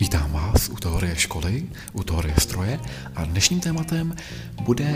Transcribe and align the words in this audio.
Vítám 0.00 0.32
vás 0.32 0.68
u 0.68 0.76
teorie 0.76 1.16
školy, 1.16 1.64
u 1.92 2.02
teorie 2.02 2.34
stroje 2.38 2.80
a 3.14 3.24
dnešním 3.24 3.60
tématem 3.60 4.16
bude 4.62 4.88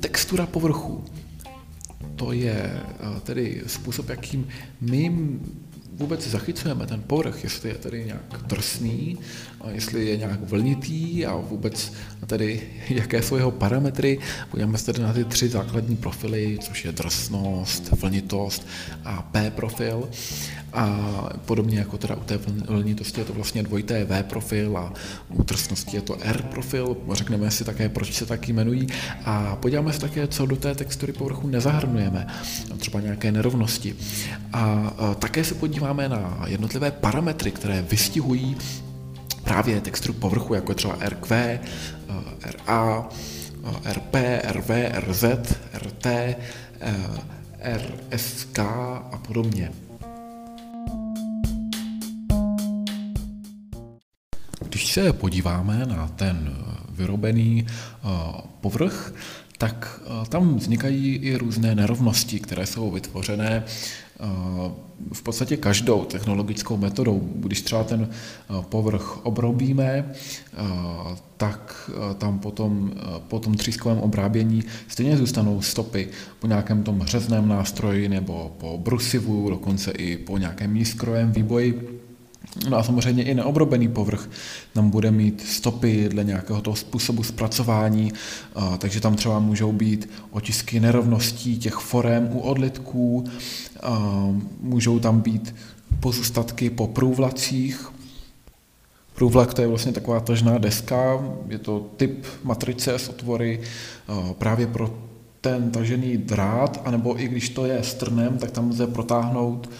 textura 0.00 0.46
povrchu. 0.46 1.04
To 2.16 2.32
je 2.32 2.54
eh, 2.54 3.20
tedy 3.20 3.62
způsob, 3.66 4.08
jakým 4.08 4.48
my 4.80 5.12
vůbec 5.98 6.28
zachycujeme 6.28 6.86
ten 6.86 7.02
povrch, 7.02 7.44
jestli 7.44 7.68
je 7.68 7.74
tedy 7.74 8.04
nějak 8.04 8.42
drsný, 8.46 9.18
jestli 9.70 10.06
je 10.06 10.16
nějak 10.16 10.40
vlnitý 10.40 11.26
a 11.26 11.36
vůbec 11.36 11.92
tedy 12.26 12.62
jaké 12.88 13.22
jsou 13.22 13.36
jeho 13.36 13.50
parametry. 13.50 14.18
Podíváme 14.50 14.78
se 14.78 14.92
tedy 14.92 15.02
na 15.02 15.12
ty 15.12 15.24
tři 15.24 15.48
základní 15.48 15.96
profily, 15.96 16.58
což 16.62 16.84
je 16.84 16.92
drsnost, 16.92 17.90
vlnitost 17.90 18.66
a 19.04 19.22
P 19.22 19.50
profil. 19.50 20.08
A 20.76 20.88
podobně 21.44 21.78
jako 21.78 21.98
teda 21.98 22.14
u 22.14 22.20
té 22.20 22.38
vlnitosti 22.68 23.20
je 23.20 23.24
to 23.24 23.32
vlastně 23.32 23.62
dvojité 23.62 24.04
V 24.04 24.22
profil 24.22 24.78
a 24.78 24.92
u 25.28 25.42
drsnosti 25.42 25.96
je 25.96 26.02
to 26.02 26.16
R 26.20 26.42
profil. 26.42 26.96
Řekneme 27.12 27.50
si 27.50 27.64
také, 27.64 27.88
proč 27.88 28.12
se 28.12 28.26
tak 28.26 28.48
jmenují. 28.48 28.86
A 29.24 29.56
podíváme 29.56 29.92
se 29.92 30.00
také, 30.00 30.26
co 30.26 30.46
do 30.46 30.56
té 30.56 30.74
textury 30.74 31.12
povrchu 31.12 31.48
nezahrnujeme. 31.48 32.26
Třeba 32.78 33.00
nějaké 33.00 33.32
nerovnosti. 33.32 33.96
A 34.52 34.92
také 35.18 35.44
se 35.44 35.54
podíváme 35.54 36.08
na 36.08 36.44
jednotlivé 36.46 36.90
parametry, 36.90 37.50
které 37.50 37.82
vystihují 37.82 38.56
právě 39.44 39.80
texturu 39.80 40.14
povrchu, 40.14 40.54
jako 40.54 40.72
je 40.72 40.76
třeba 40.76 40.96
RQ, 41.08 41.60
RA, 42.42 43.08
RP, 43.84 44.14
RV, 44.52 44.70
RZ, 44.92 45.24
RT, 45.74 46.06
RSK 47.62 48.58
a 48.58 49.20
podobně. 49.26 49.72
Když 54.76 54.92
se 54.92 55.12
podíváme 55.12 55.86
na 55.86 56.08
ten 56.08 56.56
vyrobený 56.90 57.66
povrch, 58.60 59.14
tak 59.58 60.00
tam 60.28 60.56
vznikají 60.56 61.16
i 61.16 61.36
různé 61.36 61.74
nerovnosti, 61.74 62.40
které 62.40 62.66
jsou 62.66 62.90
vytvořené 62.90 63.64
v 65.12 65.22
podstatě 65.22 65.56
každou 65.56 66.04
technologickou 66.04 66.76
metodou. 66.76 67.30
Když 67.34 67.62
třeba 67.62 67.84
ten 67.84 68.08
povrch 68.60 69.26
obrobíme, 69.26 70.12
tak 71.36 71.90
tam 72.18 72.38
potom 72.38 72.92
po 73.28 73.38
tom 73.38 73.54
třískovém 73.54 73.98
obrábění 73.98 74.62
stejně 74.88 75.16
zůstanou 75.16 75.62
stopy 75.62 76.08
po 76.38 76.46
nějakém 76.46 76.82
tom 76.82 77.02
řezném 77.02 77.48
nástroji 77.48 78.08
nebo 78.08 78.56
po 78.60 78.78
brusivu, 78.78 79.50
dokonce 79.50 79.90
i 79.90 80.16
po 80.16 80.38
nějakém 80.38 80.74
nízkrojem 80.74 81.32
výboji. 81.32 82.00
No 82.68 82.76
a 82.76 82.82
samozřejmě 82.82 83.22
i 83.24 83.34
neobrobený 83.34 83.88
povrch 83.88 84.28
tam 84.74 84.90
bude 84.90 85.10
mít 85.10 85.46
stopy 85.46 86.08
dle 86.08 86.24
nějakého 86.24 86.60
toho 86.60 86.76
způsobu 86.76 87.22
zpracování, 87.22 88.12
takže 88.78 89.00
tam 89.00 89.14
třeba 89.14 89.38
můžou 89.38 89.72
být 89.72 90.10
otisky 90.30 90.80
nerovností 90.80 91.58
těch 91.58 91.74
forem 91.74 92.28
u 92.32 92.40
odlitků, 92.40 93.24
můžou 94.60 94.98
tam 94.98 95.20
být 95.20 95.54
pozůstatky 96.00 96.70
po 96.70 96.86
průvlacích. 96.86 97.92
Průvlak 99.14 99.54
to 99.54 99.62
je 99.62 99.68
vlastně 99.68 99.92
taková 99.92 100.20
tažná 100.20 100.58
deska, 100.58 101.24
je 101.48 101.58
to 101.58 101.90
typ 101.96 102.26
matrice 102.44 102.98
s 102.98 103.08
otvory 103.08 103.60
právě 104.38 104.66
pro 104.66 104.98
ten 105.40 105.70
tažený 105.70 106.16
drát, 106.16 106.82
anebo 106.84 107.20
i 107.20 107.28
když 107.28 107.48
to 107.48 107.66
je 107.66 107.82
strnem, 107.82 108.38
tak 108.38 108.50
tam 108.50 108.70
lze 108.70 108.86
protáhnout 108.86 109.70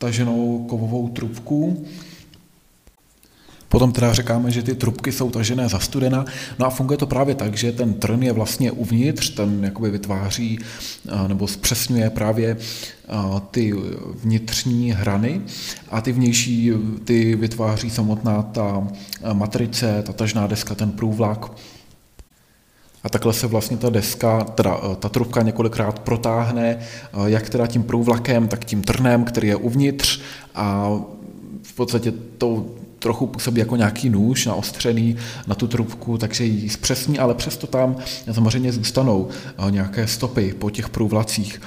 taženou 0.00 0.64
kovovou 0.68 1.08
trubku. 1.08 1.86
Potom 3.68 3.92
teda 3.92 4.12
říkáme, 4.12 4.50
že 4.50 4.62
ty 4.62 4.74
trubky 4.74 5.12
jsou 5.12 5.30
tažené 5.30 5.68
za 5.68 5.78
studena. 5.78 6.24
No 6.58 6.66
a 6.66 6.70
funguje 6.70 6.96
to 6.96 7.06
právě 7.06 7.34
tak, 7.34 7.56
že 7.56 7.72
ten 7.72 7.94
trn 7.94 8.22
je 8.22 8.32
vlastně 8.32 8.72
uvnitř, 8.72 9.30
ten 9.30 9.64
jakoby 9.64 9.90
vytváří 9.90 10.58
nebo 11.28 11.48
zpřesňuje 11.48 12.10
právě 12.10 12.56
ty 13.50 13.72
vnitřní 14.14 14.92
hrany 14.92 15.40
a 15.90 16.00
ty 16.00 16.12
vnější 16.12 16.72
ty 17.04 17.36
vytváří 17.36 17.90
samotná 17.90 18.42
ta 18.42 18.88
matrice, 19.32 20.02
ta 20.06 20.12
tažná 20.12 20.46
deska, 20.46 20.74
ten 20.74 20.90
průvlak. 20.90 21.52
A 23.04 23.08
takhle 23.08 23.32
se 23.32 23.46
vlastně 23.46 23.76
ta 23.76 23.90
deska, 23.90 24.44
teda 24.44 24.80
eh, 24.82 24.96
ta 24.96 25.08
trubka 25.08 25.42
několikrát 25.42 25.98
protáhne, 25.98 26.78
eh, 26.78 27.16
jak 27.24 27.50
teda 27.50 27.66
tím 27.66 27.82
průvlakem, 27.82 28.48
tak 28.48 28.64
tím 28.64 28.82
trnem, 28.82 29.24
který 29.24 29.48
je 29.48 29.56
uvnitř. 29.56 30.20
A 30.54 30.90
v 31.62 31.74
podstatě 31.74 32.12
to 32.38 32.66
trochu 32.98 33.26
působí 33.26 33.60
jako 33.60 33.76
nějaký 33.76 34.10
nůž 34.10 34.46
naostřený 34.46 35.16
na 35.46 35.54
tu 35.54 35.68
trubku, 35.68 36.18
takže 36.18 36.44
ji 36.44 36.68
zpřesní, 36.68 37.18
ale 37.18 37.34
přesto 37.34 37.66
tam 37.66 37.96
samozřejmě 38.32 38.72
zůstanou 38.72 39.28
eh, 39.68 39.70
nějaké 39.70 40.06
stopy 40.06 40.54
po 40.58 40.70
těch 40.70 40.88
průvlacích, 40.88 41.60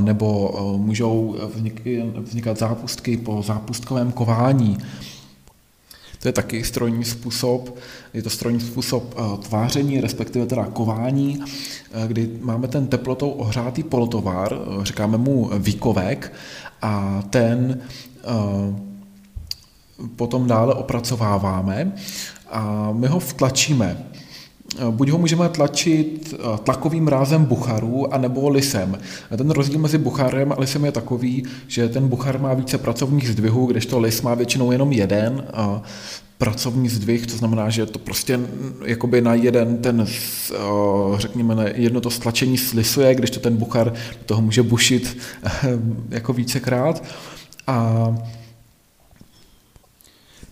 nebo 0.00 0.54
můžou 0.76 1.36
vznikat 2.22 2.58
zápustky 2.58 3.16
po 3.16 3.42
zápustkovém 3.42 4.12
kování, 4.12 4.78
to 6.26 6.28
je 6.28 6.32
taky 6.32 6.64
strojní 6.64 7.04
způsob, 7.04 7.76
je 8.14 8.22
to 8.22 8.30
strojní 8.30 8.60
způsob 8.60 9.14
eh, 9.16 9.42
tváření, 9.42 10.00
respektive 10.00 10.46
teda 10.46 10.64
kování, 10.64 11.40
eh, 11.40 12.08
kdy 12.08 12.30
máme 12.40 12.68
ten 12.68 12.86
teplotou 12.86 13.30
ohřátý 13.30 13.82
polotovar, 13.82 14.52
eh, 14.52 14.84
říkáme 14.84 15.18
mu 15.18 15.50
výkovek, 15.58 16.32
a 16.82 17.22
ten 17.30 17.80
potom 20.16 20.46
dále 20.46 20.74
opracováváme 20.74 21.92
a 22.50 22.92
my 22.92 23.06
ho 23.06 23.20
vtlačíme 23.20 24.06
Buď 24.90 25.08
ho 25.08 25.18
můžeme 25.18 25.48
tlačit 25.48 26.34
eh, 26.34 26.58
tlakovým 26.64 27.08
rázem 27.08 27.44
bucharu, 27.44 28.14
anebo 28.14 28.48
lisem. 28.48 28.98
Ten 29.36 29.50
rozdíl 29.50 29.78
mezi 29.78 29.98
bucharem 29.98 30.52
a 30.52 30.60
lisem 30.60 30.84
je 30.84 30.92
takový, 30.92 31.44
že 31.66 31.88
ten 31.88 32.08
buchar 32.08 32.40
má 32.40 32.54
více 32.54 32.78
pracovních 32.78 33.28
zdvihů, 33.28 33.66
kdežto 33.66 33.98
lis 33.98 34.22
má 34.22 34.34
většinou 34.34 34.72
jenom 34.72 34.92
jeden 34.92 35.44
pracovní 36.38 36.88
zdvih, 36.88 37.26
to 37.26 37.36
znamená, 37.36 37.70
že 37.70 37.86
to 37.86 37.98
prostě 37.98 38.40
jakoby 38.84 39.20
na 39.20 39.34
jeden 39.34 39.78
ten, 39.78 40.06
eh, 40.06 40.56
řekněme, 41.18 41.72
jedno 41.74 42.00
to 42.00 42.10
stlačení 42.10 42.58
slisuje, 42.58 43.14
když 43.14 43.30
to 43.30 43.40
ten 43.40 43.56
buchar 43.56 43.92
toho 44.26 44.42
může 44.42 44.62
bušit 44.62 45.18
eh, 45.44 45.50
jako 46.10 46.32
vícekrát. 46.32 47.04
A 47.66 48.16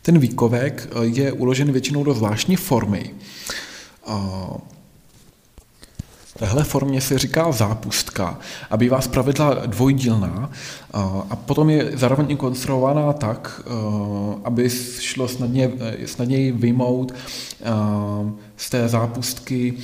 ten 0.02 0.18
výkovek 0.18 0.88
je 1.02 1.32
uložen 1.32 1.72
většinou 1.72 2.04
do 2.04 2.14
zvláštní 2.14 2.56
formy. 2.56 3.10
Téhle 6.38 6.64
formě 6.64 7.00
se 7.00 7.18
říká 7.18 7.52
zápustka 7.52 8.38
a 8.70 8.76
bývá 8.76 9.00
zpravidla 9.00 9.54
dvojdílná 9.66 10.50
a 11.30 11.36
potom 11.36 11.70
je 11.70 11.90
zároveň 11.94 12.30
i 12.30 12.36
konstruovaná 12.36 13.12
tak, 13.12 13.62
aby 14.44 14.70
šlo 15.00 15.28
snadně, 15.28 15.70
snadněji 16.06 16.52
vyjmout 16.52 17.14
z 18.56 18.70
té 18.70 18.88
zápustky 18.88 19.74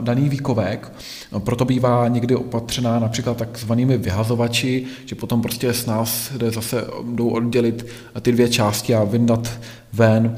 daný 0.00 0.28
výkovek. 0.28 0.92
Proto 1.38 1.64
bývá 1.64 2.08
někdy 2.08 2.36
opatřená 2.36 2.98
například 2.98 3.36
takzvanými 3.36 3.98
vyhazovači, 3.98 4.86
že 5.06 5.14
potom 5.14 5.42
prostě 5.42 5.74
s 5.74 5.86
nás 5.86 6.32
jde 6.36 6.50
zase 6.50 6.84
jdou 7.04 7.28
oddělit 7.28 7.86
ty 8.22 8.32
dvě 8.32 8.48
části 8.48 8.94
a 8.94 9.04
vyndat 9.04 9.50
ven 9.92 10.36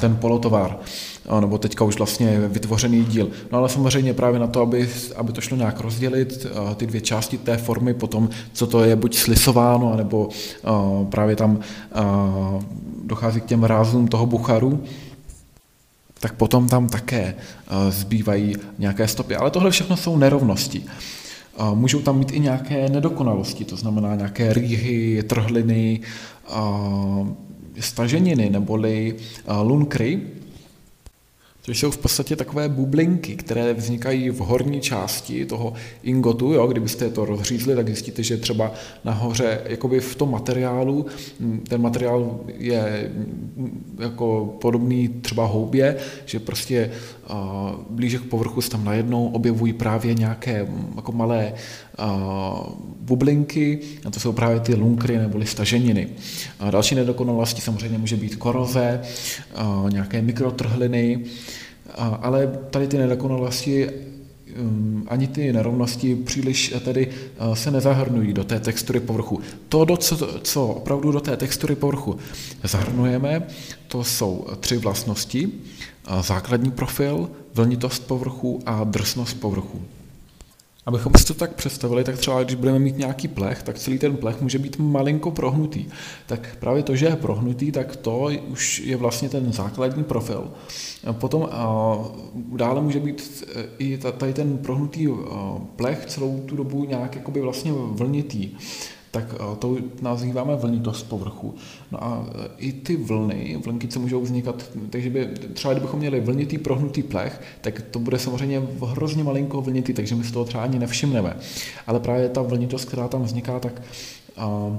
ten 0.00 0.16
polotovar 0.16 0.78
nebo 1.40 1.58
teďka 1.58 1.84
už 1.84 1.98
vlastně 1.98 2.40
vytvořený 2.48 3.04
díl. 3.04 3.30
No 3.52 3.58
ale 3.58 3.68
samozřejmě 3.68 4.14
právě 4.14 4.40
na 4.40 4.46
to, 4.46 4.60
aby, 4.60 4.88
aby 5.16 5.32
to 5.32 5.40
šlo 5.40 5.56
nějak 5.56 5.80
rozdělit, 5.80 6.46
ty 6.76 6.86
dvě 6.86 7.00
části 7.00 7.38
té 7.38 7.56
formy, 7.56 7.94
potom 7.94 8.28
co 8.52 8.66
to 8.66 8.84
je 8.84 8.96
buď 8.96 9.16
slisováno, 9.16 9.96
nebo 9.96 10.28
právě 11.10 11.36
tam 11.36 11.60
dochází 13.04 13.40
k 13.40 13.44
těm 13.44 13.64
rázům 13.64 14.08
toho 14.08 14.26
bucharu, 14.26 14.82
tak 16.20 16.32
potom 16.32 16.68
tam 16.68 16.88
také 16.88 17.34
zbývají 17.88 18.56
nějaké 18.78 19.08
stopy. 19.08 19.36
Ale 19.36 19.50
tohle 19.50 19.70
všechno 19.70 19.96
jsou 19.96 20.16
nerovnosti. 20.16 20.84
Můžou 21.74 22.00
tam 22.00 22.18
být 22.18 22.32
i 22.32 22.40
nějaké 22.40 22.88
nedokonalosti, 22.88 23.64
to 23.64 23.76
znamená 23.76 24.14
nějaké 24.14 24.52
rýhy, 24.52 25.22
trhliny, 25.22 26.00
staženiny 27.80 28.50
neboli 28.50 29.16
lunkry, 29.62 30.20
což 31.62 31.78
jsou 31.78 31.90
v 31.90 31.98
podstatě 31.98 32.36
takové 32.36 32.68
bublinky, 32.68 33.36
které 33.36 33.74
vznikají 33.74 34.30
v 34.30 34.38
horní 34.38 34.80
části 34.80 35.46
toho 35.46 35.72
ingotu. 36.02 36.52
Jo? 36.52 36.66
Kdybyste 36.66 37.10
to 37.10 37.24
rozřízli, 37.24 37.74
tak 37.74 37.86
zjistíte, 37.86 38.22
že 38.22 38.36
třeba 38.36 38.72
nahoře 39.04 39.60
jakoby 39.64 40.00
v 40.00 40.14
tom 40.14 40.30
materiálu, 40.30 41.06
mm, 41.40 41.60
ten 41.68 41.82
materiál 41.82 42.40
je 42.46 43.10
mm, 43.14 43.96
jako 44.00 44.56
podobný 44.60 45.08
třeba 45.08 45.46
houbě, 45.46 45.96
že 46.26 46.40
prostě 46.40 46.90
blíže 47.90 48.18
k 48.18 48.22
povrchu 48.22 48.60
se 48.60 48.70
tam 48.70 48.84
najednou 48.84 49.28
objevují 49.28 49.72
právě 49.72 50.14
nějaké 50.14 50.64
mm, 50.64 50.92
jako 50.96 51.12
malé 51.12 51.52
bublinky, 53.00 53.78
a 54.04 54.10
to 54.10 54.20
jsou 54.20 54.32
právě 54.32 54.60
ty 54.60 54.74
lunkry 54.74 55.18
neboli 55.18 55.46
staženiny. 55.46 56.08
A 56.60 56.70
další 56.70 56.94
nedokonalosti 56.94 57.60
samozřejmě 57.60 57.98
může 57.98 58.16
být 58.16 58.36
koroze, 58.36 59.00
nějaké 59.88 60.22
mikrotrhliny, 60.22 61.24
ale 61.98 62.46
tady 62.70 62.88
ty 62.88 62.98
nedokonalosti 62.98 63.88
um, 64.60 65.06
ani 65.08 65.26
ty 65.26 65.52
nerovnosti 65.52 66.16
příliš 66.16 66.74
tedy 66.84 67.08
se 67.54 67.70
nezahrnují 67.70 68.32
do 68.32 68.44
té 68.44 68.60
textury 68.60 69.00
povrchu. 69.00 69.40
To, 69.68 69.84
do 69.84 69.96
co, 69.96 70.40
co 70.42 70.66
opravdu 70.66 71.12
do 71.12 71.20
té 71.20 71.36
textury 71.36 71.74
povrchu 71.74 72.16
zahrnujeme, 72.64 73.46
to 73.88 74.04
jsou 74.04 74.46
tři 74.60 74.76
vlastnosti. 74.76 75.48
Základní 76.20 76.70
profil, 76.70 77.30
vlnitost 77.54 78.06
povrchu 78.06 78.60
a 78.66 78.84
drsnost 78.84 79.40
povrchu. 79.40 79.82
Abychom 80.86 81.12
si 81.16 81.26
to 81.26 81.34
tak 81.34 81.54
představili, 81.54 82.04
tak 82.04 82.18
třeba 82.18 82.42
když 82.42 82.54
budeme 82.54 82.78
mít 82.78 82.98
nějaký 82.98 83.28
plech, 83.28 83.62
tak 83.62 83.78
celý 83.78 83.98
ten 83.98 84.16
plech 84.16 84.40
může 84.40 84.58
být 84.58 84.78
malinko 84.78 85.30
prohnutý. 85.30 85.86
Tak 86.26 86.56
právě 86.60 86.82
to, 86.82 86.96
že 86.96 87.06
je 87.06 87.16
prohnutý, 87.16 87.72
tak 87.72 87.96
to 87.96 88.30
už 88.48 88.78
je 88.78 88.96
vlastně 88.96 89.28
ten 89.28 89.52
základní 89.52 90.04
profil. 90.04 90.50
Potom 91.12 91.48
dále 92.56 92.80
může 92.80 93.00
být 93.00 93.44
e, 93.56 93.64
i 93.78 93.98
tady 93.98 94.32
ten 94.32 94.58
prohnutý 94.58 95.08
plech 95.76 96.06
celou 96.06 96.40
tu 96.46 96.56
dobu 96.56 96.84
nějak 96.84 97.16
jakoby 97.16 97.40
vlastně 97.40 97.72
vlnitý 97.72 98.56
tak 99.12 99.34
eh, 99.34 99.56
to 99.56 99.76
nazýváme 100.02 100.56
vlnitost 100.56 101.08
povrchu. 101.08 101.54
No 101.90 102.04
a 102.04 102.26
eh, 102.28 102.48
i 102.58 102.72
ty 102.72 102.96
vlny, 102.96 103.60
vlnky, 103.64 103.88
co 103.88 104.00
můžou 104.00 104.20
vznikat, 104.20 104.70
takže 104.90 105.10
by 105.10 105.28
třeba 105.52 105.74
kdybychom 105.74 106.00
měli 106.00 106.20
vlnitý 106.20 106.58
prohnutý 106.58 107.02
plech, 107.02 107.40
tak 107.60 107.82
to 107.82 107.98
bude 107.98 108.18
samozřejmě 108.18 108.62
hrozně 108.86 109.24
malinko 109.24 109.60
vlnitý, 109.60 109.92
takže 109.92 110.14
my 110.14 110.24
si 110.24 110.32
toho 110.32 110.44
třeba 110.44 110.62
ani 110.62 110.78
nevšimneme. 110.78 111.36
Ale 111.86 112.00
právě 112.00 112.28
ta 112.28 112.42
vlnitost, 112.42 112.84
která 112.84 113.08
tam 113.08 113.22
vzniká, 113.22 113.60
tak 113.60 113.82
uh, 114.38 114.76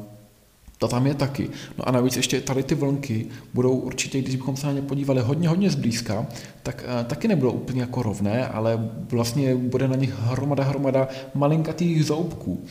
ta 0.77 0.87
tam 0.87 1.07
je 1.07 1.13
taky. 1.13 1.49
No 1.77 1.87
a 1.87 1.91
navíc 1.91 2.17
ještě 2.17 2.41
tady 2.41 2.63
ty 2.63 2.75
vlnky 2.75 3.25
budou 3.53 3.75
určitě, 3.75 4.21
když 4.21 4.35
bychom 4.35 4.57
se 4.57 4.67
na 4.67 4.73
ně 4.73 4.81
podívali 4.81 5.21
hodně, 5.21 5.49
hodně 5.49 5.69
zblízka, 5.69 6.27
tak 6.63 6.85
uh, 6.87 7.05
taky 7.05 7.27
nebudou 7.27 7.51
úplně 7.51 7.81
jako 7.81 8.03
rovné, 8.03 8.47
ale 8.47 8.89
vlastně 9.09 9.55
bude 9.55 9.87
na 9.87 9.95
nich 9.95 10.13
hromada, 10.19 10.63
hromada 10.63 11.07
malinkatých 11.33 12.05
zoubků. 12.05 12.65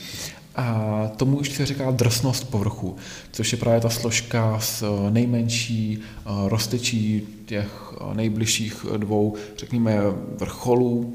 A 0.56 1.08
tomu 1.16 1.36
už 1.36 1.52
se 1.52 1.66
říká 1.66 1.90
drsnost 1.90 2.50
povrchu, 2.50 2.96
což 3.32 3.52
je 3.52 3.58
právě 3.58 3.80
ta 3.80 3.90
složka 3.90 4.60
z 4.60 4.82
eh, 4.82 5.10
nejmenší 5.10 5.98
eh, 5.98 6.30
roztečí 6.48 7.22
těch 7.46 7.94
eh, 7.94 8.14
nejbližších 8.14 8.86
dvou, 8.96 9.34
řekněme, 9.56 10.00
vrcholů, 10.38 11.14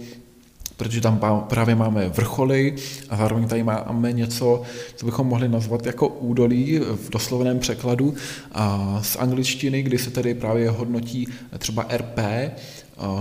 protože 0.77 1.01
tam 1.01 1.19
právě 1.49 1.75
máme 1.75 2.09
vrcholy 2.09 2.75
a 3.09 3.17
zároveň 3.17 3.47
tady 3.47 3.63
máme 3.63 4.11
něco, 4.11 4.61
co 4.95 5.05
bychom 5.05 5.27
mohli 5.27 5.49
nazvat 5.49 5.85
jako 5.85 6.07
údolí 6.07 6.79
v 6.79 7.09
doslovném 7.09 7.59
překladu 7.59 8.13
a 8.51 8.99
z 9.03 9.15
angličtiny, 9.15 9.83
kdy 9.83 9.97
se 9.97 10.09
tedy 10.09 10.33
právě 10.33 10.69
hodnotí 10.69 11.27
třeba 11.57 11.85
RP, 11.89 12.19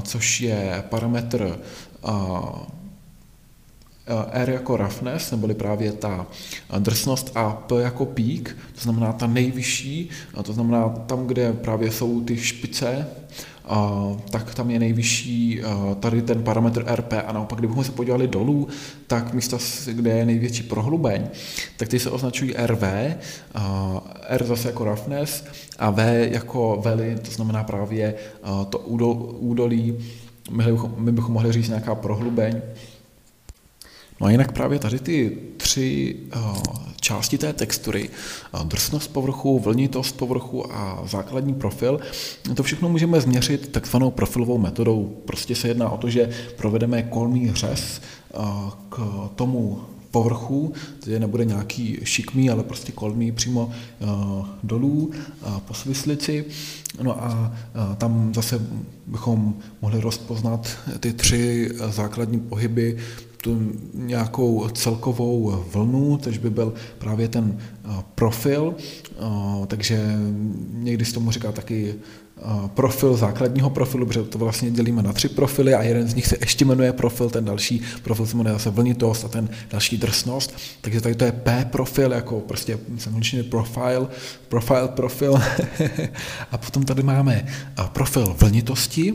což 0.02 0.40
je 0.40 0.84
parametr 0.90 1.58
R 4.30 4.50
jako 4.50 4.76
roughness, 4.76 5.30
neboli 5.30 5.54
právě 5.54 5.92
ta 5.92 6.26
eh, 6.70 6.80
drsnost 6.80 7.32
a 7.34 7.52
P 7.52 7.82
jako 7.82 8.06
peak, 8.06 8.56
to 8.74 8.80
znamená 8.80 9.12
ta 9.12 9.26
nejvyšší, 9.26 10.10
to 10.42 10.52
znamená 10.52 10.88
tam, 10.88 11.26
kde 11.26 11.52
právě 11.52 11.90
jsou 11.90 12.20
ty 12.20 12.36
špice, 12.36 13.06
tak 14.30 14.54
tam 14.54 14.70
je 14.70 14.78
nejvyšší 14.78 15.60
eh, 15.60 15.94
tady 15.94 16.22
ten 16.22 16.42
parametr 16.42 16.84
RP 16.94 17.12
a 17.26 17.32
naopak, 17.32 17.58
kdybychom 17.58 17.84
se 17.84 17.92
podívali 17.92 18.28
dolů, 18.28 18.68
tak 19.06 19.34
místa, 19.34 19.58
kde 19.92 20.10
je 20.10 20.26
největší 20.26 20.62
prohlubeň, 20.62 21.28
tak 21.76 21.88
ty 21.88 21.98
se 21.98 22.10
označují 22.10 22.54
RV, 22.66 22.82
R 24.28 24.44
zase 24.44 24.68
jako 24.68 24.84
roughness 24.84 25.44
a 25.78 25.90
V 25.90 26.28
jako 26.30 26.80
veli, 26.84 27.16
to 27.22 27.30
znamená 27.30 27.64
právě 27.64 28.14
to 28.70 28.78
údolí, 28.78 29.98
my 30.96 31.12
bychom 31.12 31.32
mohli 31.32 31.52
říct 31.52 31.68
nějaká 31.68 31.94
prohlubeň, 31.94 32.62
No 34.20 34.26
a 34.26 34.30
jinak 34.30 34.52
právě 34.52 34.78
tady 34.78 34.98
ty 34.98 35.38
tři 35.56 36.16
uh, 36.36 36.56
části 37.00 37.38
té 37.38 37.52
textury, 37.52 38.08
uh, 38.54 38.64
drsnost 38.64 39.12
povrchu, 39.12 39.58
vlnitost 39.58 40.16
povrchu 40.16 40.72
a 40.72 41.02
základní 41.06 41.54
profil, 41.54 42.00
to 42.54 42.62
všechno 42.62 42.88
můžeme 42.88 43.20
změřit 43.20 43.72
takzvanou 43.72 44.10
profilovou 44.10 44.58
metodou. 44.58 45.22
Prostě 45.24 45.54
se 45.54 45.68
jedná 45.68 45.90
o 45.90 45.98
to, 45.98 46.10
že 46.10 46.30
provedeme 46.56 47.02
kolmý 47.02 47.52
řez 47.54 48.00
uh, 48.38 48.70
k 48.88 49.00
tomu 49.36 49.80
povrchu, 50.16 50.72
tedy 51.00 51.20
nebude 51.20 51.44
nějaký 51.44 51.98
šikmý, 52.02 52.50
ale 52.50 52.62
prostě 52.62 52.92
kolmý 52.92 53.32
přímo 53.32 53.70
uh, 53.70 54.46
dolů 54.62 55.10
uh, 55.10 55.58
po 55.58 55.74
svislici. 55.74 56.44
No 57.02 57.24
a 57.24 57.52
uh, 57.52 57.94
tam 57.94 58.32
zase 58.34 58.60
bychom 59.06 59.54
mohli 59.82 60.00
rozpoznat 60.00 60.68
ty 61.00 61.12
tři 61.12 61.70
základní 61.88 62.40
pohyby 62.40 62.96
tu 63.42 63.72
nějakou 63.94 64.68
celkovou 64.68 65.64
vlnu, 65.72 66.16
takže 66.16 66.40
by 66.40 66.50
byl 66.50 66.74
právě 66.98 67.28
ten 67.28 67.58
profil, 68.14 68.74
takže 69.66 70.16
někdy 70.72 71.04
se 71.04 71.14
tomu 71.14 71.30
říká 71.30 71.52
taky 71.52 71.94
profil 72.74 73.16
základního 73.16 73.70
profilu, 73.70 74.06
protože 74.06 74.22
to 74.22 74.38
vlastně 74.38 74.70
dělíme 74.70 75.02
na 75.02 75.12
tři 75.12 75.28
profily 75.28 75.74
a 75.74 75.82
jeden 75.82 76.08
z 76.08 76.14
nich 76.14 76.26
se 76.26 76.36
ještě 76.40 76.64
jmenuje 76.64 76.92
profil, 76.92 77.30
ten 77.30 77.44
další 77.44 77.82
profil 78.02 78.26
se 78.26 78.36
jmenuje 78.36 78.52
zase 78.52 78.70
vlnitost 78.70 79.24
a 79.24 79.28
ten 79.28 79.48
další 79.70 79.96
drsnost. 79.96 80.54
Takže 80.80 81.00
tady 81.00 81.14
to 81.14 81.24
je 81.24 81.32
P 81.32 81.68
profil, 81.72 82.12
jako 82.12 82.40
prostě 82.40 82.78
samozřejmě 82.98 83.50
profile, 83.50 84.06
profile 84.48 84.88
profil. 84.88 85.42
a 86.50 86.58
potom 86.58 86.82
tady 86.82 87.02
máme 87.02 87.46
profil 87.92 88.36
vlnitosti, 88.40 89.14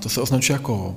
to 0.00 0.08
se 0.08 0.20
označuje 0.20 0.54
jako 0.54 0.96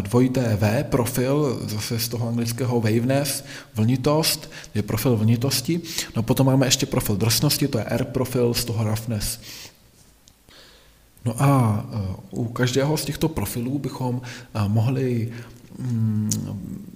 dvojité 0.00 0.58
V 0.60 0.84
profil, 0.84 1.62
zase 1.66 1.98
z 1.98 2.08
toho 2.08 2.28
anglického 2.28 2.80
waveness, 2.80 3.44
vlnitost, 3.74 4.50
je 4.74 4.82
profil 4.82 5.16
vlnitosti. 5.16 5.80
No 6.16 6.22
potom 6.22 6.46
máme 6.46 6.66
ještě 6.66 6.86
profil 6.86 7.16
drsnosti, 7.16 7.68
to 7.68 7.78
je 7.78 7.84
R 7.84 8.04
profil 8.04 8.54
z 8.54 8.64
toho 8.64 8.84
roughness. 8.84 9.38
No 11.24 11.42
a 11.42 11.84
e, 11.92 12.16
u 12.30 12.44
každého 12.44 12.96
z 12.96 13.04
těchto 13.04 13.28
profilů 13.28 13.78
bychom 13.78 14.20
e, 14.54 14.68
mohli 14.68 15.32
mm, 15.78 16.30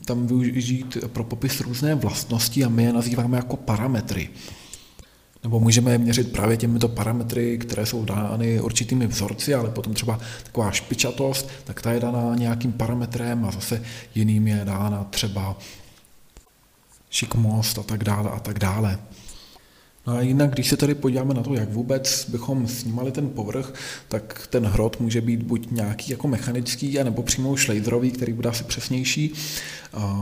tam 0.05 0.26
využít 0.26 0.99
pro 1.06 1.25
popis 1.25 1.61
různé 1.61 1.94
vlastnosti 1.94 2.64
a 2.64 2.69
my 2.69 2.82
je 2.82 2.93
nazýváme 2.93 3.37
jako 3.37 3.56
parametry. 3.56 4.30
Nebo 5.42 5.61
můžeme 5.61 5.92
je 5.92 5.99
měřit 5.99 6.33
právě 6.33 6.56
těmito 6.56 6.88
parametry, 6.88 7.59
které 7.59 7.87
jsou 7.87 8.04
dány 8.04 8.61
určitými 8.61 9.06
vzorci, 9.06 9.54
ale 9.54 9.71
potom 9.71 9.95
třeba 9.95 10.21
taková 10.42 10.71
špičatost, 10.71 11.49
tak 11.64 11.83
ta 11.83 11.92
je 11.92 12.00
daná 12.00 12.35
nějakým 12.35 12.73
parametrem 12.73 13.45
a 13.45 13.50
zase 13.50 13.83
jiným 14.14 14.49
je 14.49 14.61
dána 14.64 15.04
třeba 15.04 15.56
šikmost 17.11 17.78
a 17.78 17.83
tak 17.83 18.04
dále 18.04 18.30
a 18.30 18.40
tak 18.40 18.59
dále. 18.59 18.99
No 20.07 20.17
a 20.17 20.21
jinak, 20.21 20.51
když 20.51 20.69
se 20.69 20.77
tady 20.77 20.95
podíváme 20.95 21.35
na 21.35 21.43
to, 21.43 21.55
jak 21.55 21.73
vůbec 21.73 22.31
bychom 22.31 22.69
snímali 22.69 23.13
ten 23.13 23.29
povrch, 23.29 23.75
tak 24.09 24.47
ten 24.51 24.67
hrot 24.67 25.01
může 25.01 25.21
být 25.21 25.43
buď 25.43 25.71
nějaký 25.71 26.11
jako 26.11 26.29
mechanický, 26.29 26.99
nebo 27.05 27.23
přímo 27.23 27.57
šlejdrový, 27.57 28.11
který 28.11 28.33
bude 28.33 28.49
asi 28.49 28.65
přesnější. 28.65 29.33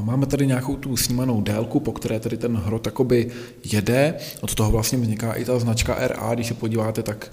Máme 0.02 0.26
tady 0.26 0.46
nějakou 0.46 0.76
tu 0.76 0.96
snímanou 0.96 1.40
délku, 1.40 1.80
po 1.80 1.92
které 1.92 2.20
tady 2.20 2.36
ten 2.36 2.56
hrot 2.56 2.86
jakoby 2.86 3.30
jede. 3.72 4.14
Od 4.40 4.54
toho 4.54 4.70
vlastně 4.70 4.98
vzniká 4.98 5.32
i 5.32 5.44
ta 5.44 5.58
značka 5.58 5.96
RA, 6.08 6.34
když 6.34 6.46
se 6.46 6.54
podíváte, 6.54 7.02
tak 7.02 7.30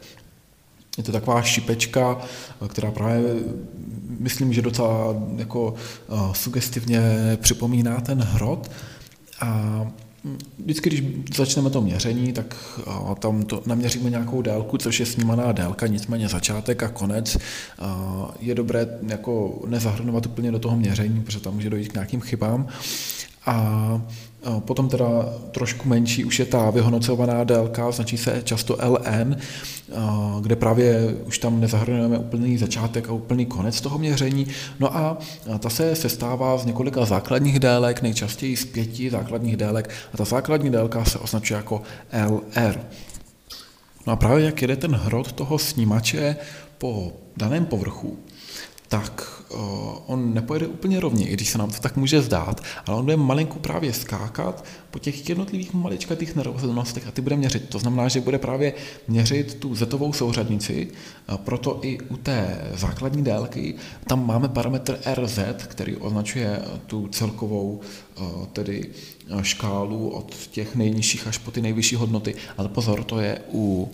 je 0.98 1.04
to 1.04 1.12
taková 1.12 1.42
šipečka, 1.42 2.22
která 2.68 2.92
právě 2.92 3.36
myslím, 4.20 4.54
že 4.54 4.62
docela 4.62 5.16
jako 5.36 5.74
sugestivně 6.32 7.02
připomíná 7.42 8.02
ten 8.02 8.22
hrot. 8.22 8.72
A 9.42 9.88
Vždycky, 10.60 10.90
když 10.90 11.04
začneme 11.36 11.70
to 11.70 11.82
měření, 11.82 12.34
tak 12.34 12.80
tam 13.20 13.44
to 13.44 13.64
naměříme 13.66 14.10
nějakou 14.10 14.42
délku, 14.42 14.78
což 14.78 15.00
je 15.00 15.06
snímaná 15.06 15.52
délka, 15.52 15.88
nicméně 15.88 16.30
začátek 16.30 16.84
a 16.84 16.90
konec 16.90 17.38
je 18.40 18.56
dobré 18.56 18.88
jako 19.08 19.62
nezahrnovat 19.68 20.26
úplně 20.26 20.52
do 20.52 20.60
toho 20.60 20.78
měření, 20.78 21.22
protože 21.22 21.40
tam 21.40 21.54
může 21.54 21.70
dojít 21.70 21.90
k 21.90 21.94
nějakým 21.94 22.22
chybám. 22.22 22.68
A 23.46 24.02
Potom 24.60 24.90
teda 24.90 25.06
trošku 25.52 25.90
menší 25.90 26.26
už 26.26 26.40
je 26.40 26.46
ta 26.46 26.70
vyhodnocovaná 26.70 27.44
délka, 27.44 27.92
značí 27.92 28.18
se 28.18 28.42
často 28.44 28.78
LN, 28.84 29.36
kde 30.42 30.56
právě 30.56 31.16
už 31.26 31.38
tam 31.38 31.60
nezahrnujeme 31.60 32.18
úplný 32.18 32.58
začátek 32.58 33.10
a 33.10 33.14
úplný 33.14 33.46
konec 33.46 33.82
toho 33.82 33.98
měření. 33.98 34.48
No 34.80 34.98
a 34.98 35.18
ta 35.60 35.70
se 35.70 35.96
sestává 35.96 36.58
z 36.58 36.66
několika 36.66 37.06
základních 37.06 37.60
délek, 37.60 38.02
nejčastěji 38.02 38.58
z 38.58 38.66
pěti 38.66 39.10
základních 39.10 39.58
délek 39.58 39.90
a 40.14 40.18
ta 40.18 40.24
základní 40.24 40.70
délka 40.70 41.06
se 41.06 41.20
označuje 41.20 41.58
jako 41.58 41.82
LR. 42.28 42.80
No 44.08 44.14
a 44.14 44.16
právě 44.16 44.46
jak 44.46 44.62
jede 44.62 44.76
ten 44.76 44.96
hrot 44.96 45.32
toho 45.32 45.58
snímače 45.60 46.36
po 46.78 47.14
daném 47.38 47.66
povrchu, 47.66 48.18
tak 48.92 49.44
uh, 49.50 49.60
on 50.06 50.34
nepojede 50.34 50.68
úplně 50.68 51.00
rovně, 51.00 51.28
i 51.28 51.34
když 51.34 51.50
se 51.50 51.58
nám 51.58 51.72
to 51.72 51.80
tak 51.80 51.98
může 51.98 52.22
zdát, 52.22 52.62
ale 52.86 52.98
on 52.98 53.04
bude 53.06 53.18
malinko 53.18 53.60
právě 53.60 53.94
skákat 53.94 54.66
po 54.92 55.00
těch 55.00 55.30
jednotlivých 55.30 55.74
maličkatých 55.74 56.36
nerovnostech 56.36 57.08
a 57.08 57.12
ty 57.12 57.22
bude 57.22 57.36
měřit. 57.36 57.70
To 57.70 57.80
znamená, 57.80 58.08
že 58.08 58.22
bude 58.22 58.38
právě 58.38 58.74
měřit 59.08 59.54
tu 59.54 59.76
zetovou 59.76 60.14
souřadnici, 60.14 60.88
uh, 61.30 61.38
proto 61.38 61.80
i 61.82 62.00
u 62.00 62.18
té 62.18 62.62
základní 62.74 63.24
délky 63.24 63.76
tam 64.08 64.28
máme 64.28 64.50
parametr 64.50 65.00
RZ, 65.14 65.40
který 65.68 65.96
označuje 65.96 66.62
tu 66.88 67.08
celkovou 67.08 67.82
uh, 68.20 68.46
tedy 68.46 68.90
škálu 69.42 70.10
od 70.10 70.36
těch 70.36 70.76
nejnižších 70.76 71.28
až 71.28 71.38
po 71.38 71.52
ty 71.52 71.62
nejvyšší 71.62 71.96
hodnoty. 71.96 72.36
Ale 72.58 72.70
pozor, 72.70 73.04
to 73.04 73.20
je 73.20 73.42
u 73.54 73.92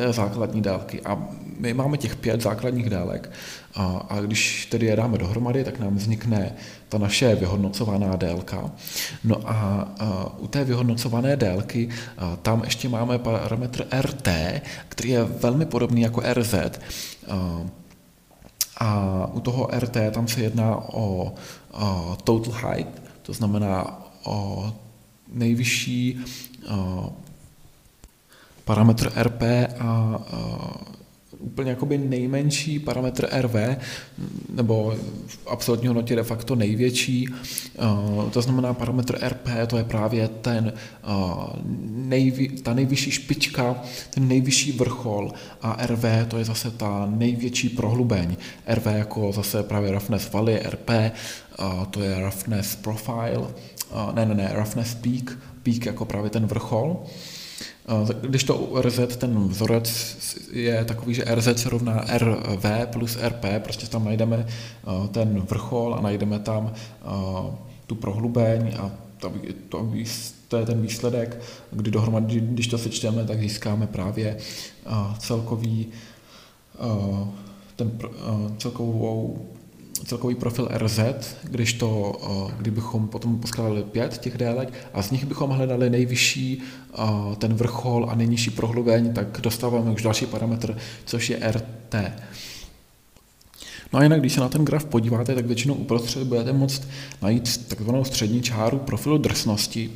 je 0.00 0.12
základní 0.12 0.62
délky. 0.62 1.00
A 1.00 1.28
my 1.58 1.74
máme 1.74 1.96
těch 1.96 2.16
pět 2.16 2.40
základních 2.40 2.90
délek 2.90 3.30
a, 3.74 4.06
a 4.08 4.20
když 4.20 4.66
tedy 4.66 4.86
je 4.86 4.96
dáme 4.96 5.18
dohromady, 5.18 5.64
tak 5.64 5.78
nám 5.78 5.96
vznikne 5.96 6.52
ta 6.88 6.98
naše 6.98 7.34
vyhodnocovaná 7.34 8.16
délka. 8.16 8.70
No 9.24 9.36
a, 9.44 9.88
a 9.98 10.32
u 10.38 10.46
té 10.46 10.64
vyhodnocované 10.64 11.36
délky 11.36 11.88
a, 12.18 12.36
tam 12.36 12.64
ještě 12.64 12.88
máme 12.88 13.18
parametr 13.18 13.86
RT, 14.00 14.28
který 14.88 15.08
je 15.08 15.24
velmi 15.24 15.66
podobný 15.66 16.00
jako 16.00 16.22
RZ. 16.32 16.54
A, 17.28 17.60
a 18.76 19.26
u 19.32 19.40
toho 19.40 19.68
RT 19.78 19.96
tam 20.10 20.28
se 20.28 20.40
jedná 20.40 20.76
o, 20.76 21.34
o 21.72 22.16
total 22.24 22.54
height, 22.54 23.02
to 23.22 23.32
znamená 23.32 24.00
o 24.24 24.72
nejvyšší 25.32 26.20
o, 26.70 27.12
parametr 28.64 29.12
RP 29.16 29.42
a 29.80 30.20
úplně 31.40 31.70
jakoby 31.70 31.98
nejmenší 31.98 32.78
parametr 32.78 33.28
RV, 33.40 33.54
nebo 34.54 34.94
v 35.26 35.38
absolutní 35.46 35.86
hodnotě 35.86 36.16
de 36.16 36.22
facto 36.22 36.54
největší, 36.54 37.28
to 38.30 38.42
znamená 38.42 38.74
parametr 38.74 39.18
RP, 39.28 39.48
to 39.66 39.78
je 39.78 39.84
právě 39.84 40.28
ten, 40.28 40.72
nejvy, 41.90 42.48
ta 42.48 42.74
nejvyšší 42.74 43.10
špička, 43.10 43.82
ten 44.14 44.28
nejvyšší 44.28 44.72
vrchol 44.72 45.32
a 45.62 45.86
RV 45.86 46.04
to 46.28 46.38
je 46.38 46.44
zase 46.44 46.70
ta 46.70 47.06
největší 47.10 47.68
prohlubeň. 47.68 48.36
RV 48.68 48.86
jako 48.86 49.32
zase 49.32 49.62
právě 49.62 49.92
roughness 49.92 50.32
valley, 50.32 50.60
RP 50.64 50.90
to 51.90 52.02
je 52.02 52.20
roughness 52.20 52.76
profile, 52.76 53.46
ne, 54.14 54.26
ne, 54.26 54.34
ne, 54.34 54.50
roughness 54.54 54.94
peak, 54.94 55.38
peak 55.62 55.86
jako 55.86 56.04
právě 56.04 56.30
ten 56.30 56.46
vrchol. 56.46 57.04
Když 58.20 58.44
to 58.44 58.70
RZ, 58.80 59.16
ten 59.16 59.48
vzorec 59.48 60.16
je 60.52 60.84
takový, 60.84 61.14
že 61.14 61.24
RZ 61.24 61.48
se 61.56 61.70
rovná 61.70 62.04
RV 62.18 62.64
plus 62.92 63.18
RP, 63.20 63.44
prostě 63.62 63.86
tam 63.86 64.04
najdeme 64.04 64.46
ten 65.12 65.40
vrchol 65.40 65.94
a 65.94 66.00
najdeme 66.00 66.38
tam 66.38 66.72
tu 67.86 67.94
prohlubeň 67.94 68.74
a 68.78 68.90
to, 69.18 69.32
to, 69.68 69.88
to 70.48 70.56
je 70.56 70.66
ten 70.66 70.82
výsledek, 70.82 71.40
kdy 71.70 71.90
dohromady, 71.90 72.40
když 72.40 72.66
to 72.66 72.78
sečteme, 72.78 73.24
tak 73.24 73.40
získáme 73.40 73.86
právě 73.86 74.36
celkový 75.18 75.86
ten 77.76 77.98
celkovou 78.58 79.38
celkový 80.04 80.34
profil 80.34 80.68
RZ, 80.72 81.00
když 81.42 81.72
to, 81.72 82.20
eh, 82.22 82.54
kdybychom 82.58 83.08
potom 83.08 83.38
poskládali 83.38 83.82
pět 83.82 84.18
těch 84.18 84.38
délek 84.38 84.72
a 84.94 85.02
z 85.02 85.10
nich 85.10 85.24
bychom 85.24 85.50
hledali 85.50 85.90
nejvyšší 85.90 86.62
eh, 86.62 87.02
ten 87.36 87.54
vrchol 87.54 88.06
a 88.10 88.14
nejnižší 88.14 88.50
prohlubeň, 88.50 89.12
tak 89.12 89.40
dostáváme 89.40 89.90
už 89.90 90.02
další 90.02 90.26
parametr, 90.26 90.76
což 91.04 91.30
je 91.30 91.38
RT. 91.52 91.94
No 93.92 93.98
a 93.98 94.02
jinak, 94.02 94.20
když 94.20 94.32
se 94.32 94.40
na 94.40 94.48
ten 94.48 94.64
graf 94.64 94.84
podíváte, 94.84 95.34
tak 95.34 95.46
většinou 95.46 95.74
uprostřed 95.74 96.24
budete 96.24 96.52
moct 96.52 96.88
najít 97.22 97.68
takzvanou 97.68 98.04
střední 98.04 98.42
čáru 98.42 98.78
profilu 98.78 99.18
drsnosti. 99.18 99.90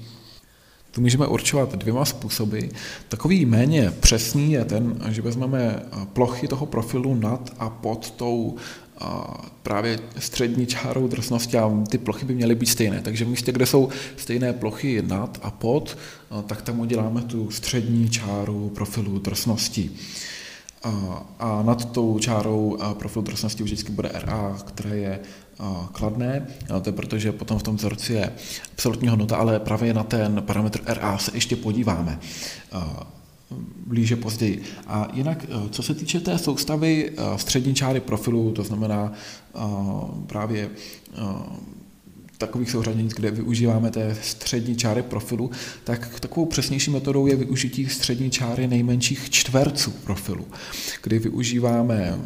To 0.95 1.01
můžeme 1.01 1.27
určovat 1.27 1.75
dvěma 1.75 2.05
způsoby. 2.05 2.61
Takový 3.09 3.47
méně 3.47 3.93
přesný 4.01 4.53
je 4.53 4.65
ten, 4.65 5.01
že 5.09 5.23
vezmeme 5.23 5.61
eh, 5.61 6.07
plochy 6.13 6.49
toho 6.49 6.67
profilu 6.67 7.15
nad 7.15 7.55
a 7.59 7.71
pod 7.71 8.11
tou 8.11 8.57
právě 9.63 9.99
střední 10.19 10.67
čárou 10.67 11.09
drsnosti 11.09 11.59
a 11.59 11.71
ty 11.89 11.99
plochy 11.99 12.27
by 12.27 12.35
měly 12.35 12.55
být 12.55 12.67
stejné. 12.67 13.01
Takže 13.01 13.25
v 13.25 13.29
místě, 13.29 13.53
kde 13.53 13.67
jsou 13.67 13.89
stejné 14.17 14.53
plochy 14.53 15.03
nad 15.07 15.39
a 15.43 15.51
pod, 15.51 15.99
tak 16.47 16.63
tam 16.63 16.81
uděláme 16.81 17.23
tu 17.23 17.51
střední 17.51 18.11
čáru 18.11 18.69
profilu 18.75 19.19
drsnosti. 19.19 19.91
A 21.39 21.63
nad 21.63 21.85
tou 21.85 22.19
čárou 22.19 22.79
profilu 22.93 23.25
drsnosti 23.25 23.63
vždycky 23.63 23.93
bude 23.93 24.11
RA, 24.15 24.57
které 24.67 24.97
je 24.97 25.21
kladné, 25.93 26.47
to 26.83 26.89
je 26.89 26.93
proto, 26.93 27.19
že 27.19 27.33
potom 27.33 27.59
v 27.59 27.63
tom 27.63 27.77
vzorci 27.77 28.13
je 28.13 28.33
absolutní 28.73 29.09
hodnota, 29.09 29.37
ale 29.37 29.61
právě 29.61 29.95
na 29.95 30.03
ten 30.03 30.43
parametr 30.47 30.81
RA 30.87 31.19
se 31.19 31.31
ještě 31.35 31.57
podíváme 31.57 32.19
blíže 33.87 34.17
později. 34.17 34.63
A 34.87 35.09
jinak, 35.13 35.47
eh, 35.49 35.69
co 35.71 35.83
se 35.83 35.95
týče 35.95 36.21
té 36.21 36.39
soustavy 36.39 37.11
eh, 37.11 37.39
střední 37.39 37.75
čáry 37.75 38.01
profilu, 38.01 38.53
to 38.53 38.65
znamená 38.65 39.13
eh, 39.55 39.61
právě 40.27 40.71
takových 42.39 42.71
souřadnic, 42.71 43.13
kde 43.13 43.31
využíváme 43.31 43.91
té 43.91 44.17
střední 44.23 44.77
čáry 44.77 45.03
profilu, 45.03 45.51
tak 45.85 46.21
takovou 46.21 46.47
přesnější 46.47 46.91
metodou 46.91 47.27
je 47.27 47.37
využití 47.37 47.89
střední 47.89 48.31
čáry 48.31 48.67
nejmenších 48.67 49.31
čtverců 49.31 49.91
profilu, 49.91 50.47
kdy 51.03 51.19
využíváme 51.19 52.19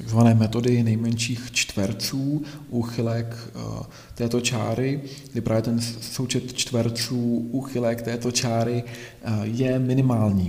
takzvané 0.00 0.34
metody 0.34 0.82
nejmenších 0.82 1.50
čtverců, 1.52 2.44
úchylek 2.68 3.36
eh, 3.36 3.84
této 4.14 4.40
čáry, 4.40 5.00
kdy 5.32 5.40
právě 5.40 5.62
ten 5.62 5.80
součet 6.00 6.52
čtverců, 6.52 7.48
úchylek 7.50 8.02
této 8.02 8.32
čáry 8.32 8.82
eh, 8.84 9.30
je 9.42 9.78
minimální. 9.78 10.46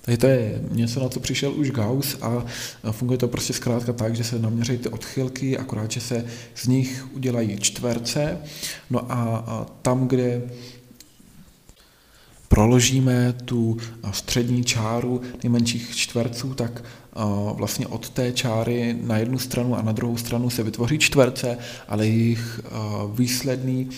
Tady 0.00 0.18
to 0.18 0.26
je 0.26 0.62
něco, 0.70 1.00
na 1.00 1.08
co 1.08 1.20
přišel 1.20 1.52
už 1.52 1.70
Gauss 1.70 2.16
a 2.22 2.44
funguje 2.90 3.18
to 3.18 3.28
prostě 3.28 3.52
zkrátka 3.52 3.92
tak, 3.92 4.16
že 4.16 4.24
se 4.24 4.38
naměří 4.38 4.78
ty 4.78 4.88
odchylky, 4.88 5.58
akorát, 5.58 5.90
že 5.90 6.00
se 6.00 6.24
z 6.54 6.66
nich 6.66 7.06
udělají 7.14 7.58
čtverce. 7.58 8.38
No 8.90 9.12
a 9.12 9.66
tam, 9.82 10.08
kde 10.08 10.42
proložíme 12.52 13.32
tu 13.32 13.76
střední 14.10 14.64
čáru 14.64 15.20
nejmenších 15.42 15.96
čtverců, 15.96 16.54
tak 16.54 16.84
vlastně 17.54 17.86
od 17.86 18.08
té 18.08 18.32
čáry 18.32 18.96
na 19.02 19.16
jednu 19.16 19.38
stranu 19.38 19.76
a 19.76 19.82
na 19.82 19.92
druhou 19.92 20.16
stranu 20.16 20.50
se 20.50 20.62
vytvoří 20.62 20.98
čtverce, 20.98 21.58
ale 21.88 22.06
jejich 22.06 22.60
výsledný 23.14 23.88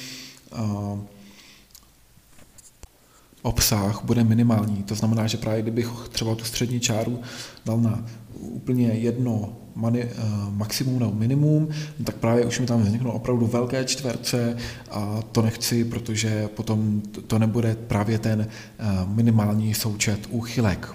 obsah 3.43 4.05
bude 4.05 4.25
minimální. 4.25 4.83
To 4.83 4.95
znamená, 4.95 5.27
že 5.27 5.37
právě 5.37 5.63
kdybych 5.63 5.89
třeba 6.13 6.35
tu 6.35 6.45
střední 6.45 6.81
čáru 6.81 7.21
dal 7.65 7.81
na 7.81 8.07
úplně 8.41 8.89
jedno 8.89 9.57
mani, 9.75 10.05
maximum 10.51 10.99
nebo 10.99 11.13
minimum, 11.13 11.69
tak 12.05 12.17
právě 12.17 12.47
už 12.47 12.61
mi 12.61 12.67
tam 12.67 12.83
vzniknou 12.83 13.11
opravdu 13.11 13.47
velké 13.47 13.85
čtverce 13.85 14.57
a 14.91 15.23
to 15.33 15.43
nechci, 15.43 15.85
protože 15.85 16.49
potom 16.49 17.03
to 17.27 17.39
nebude 17.39 17.77
právě 17.87 18.19
ten 18.19 18.49
minimální 19.07 19.75
součet 19.75 20.27
úchylek. 20.31 20.89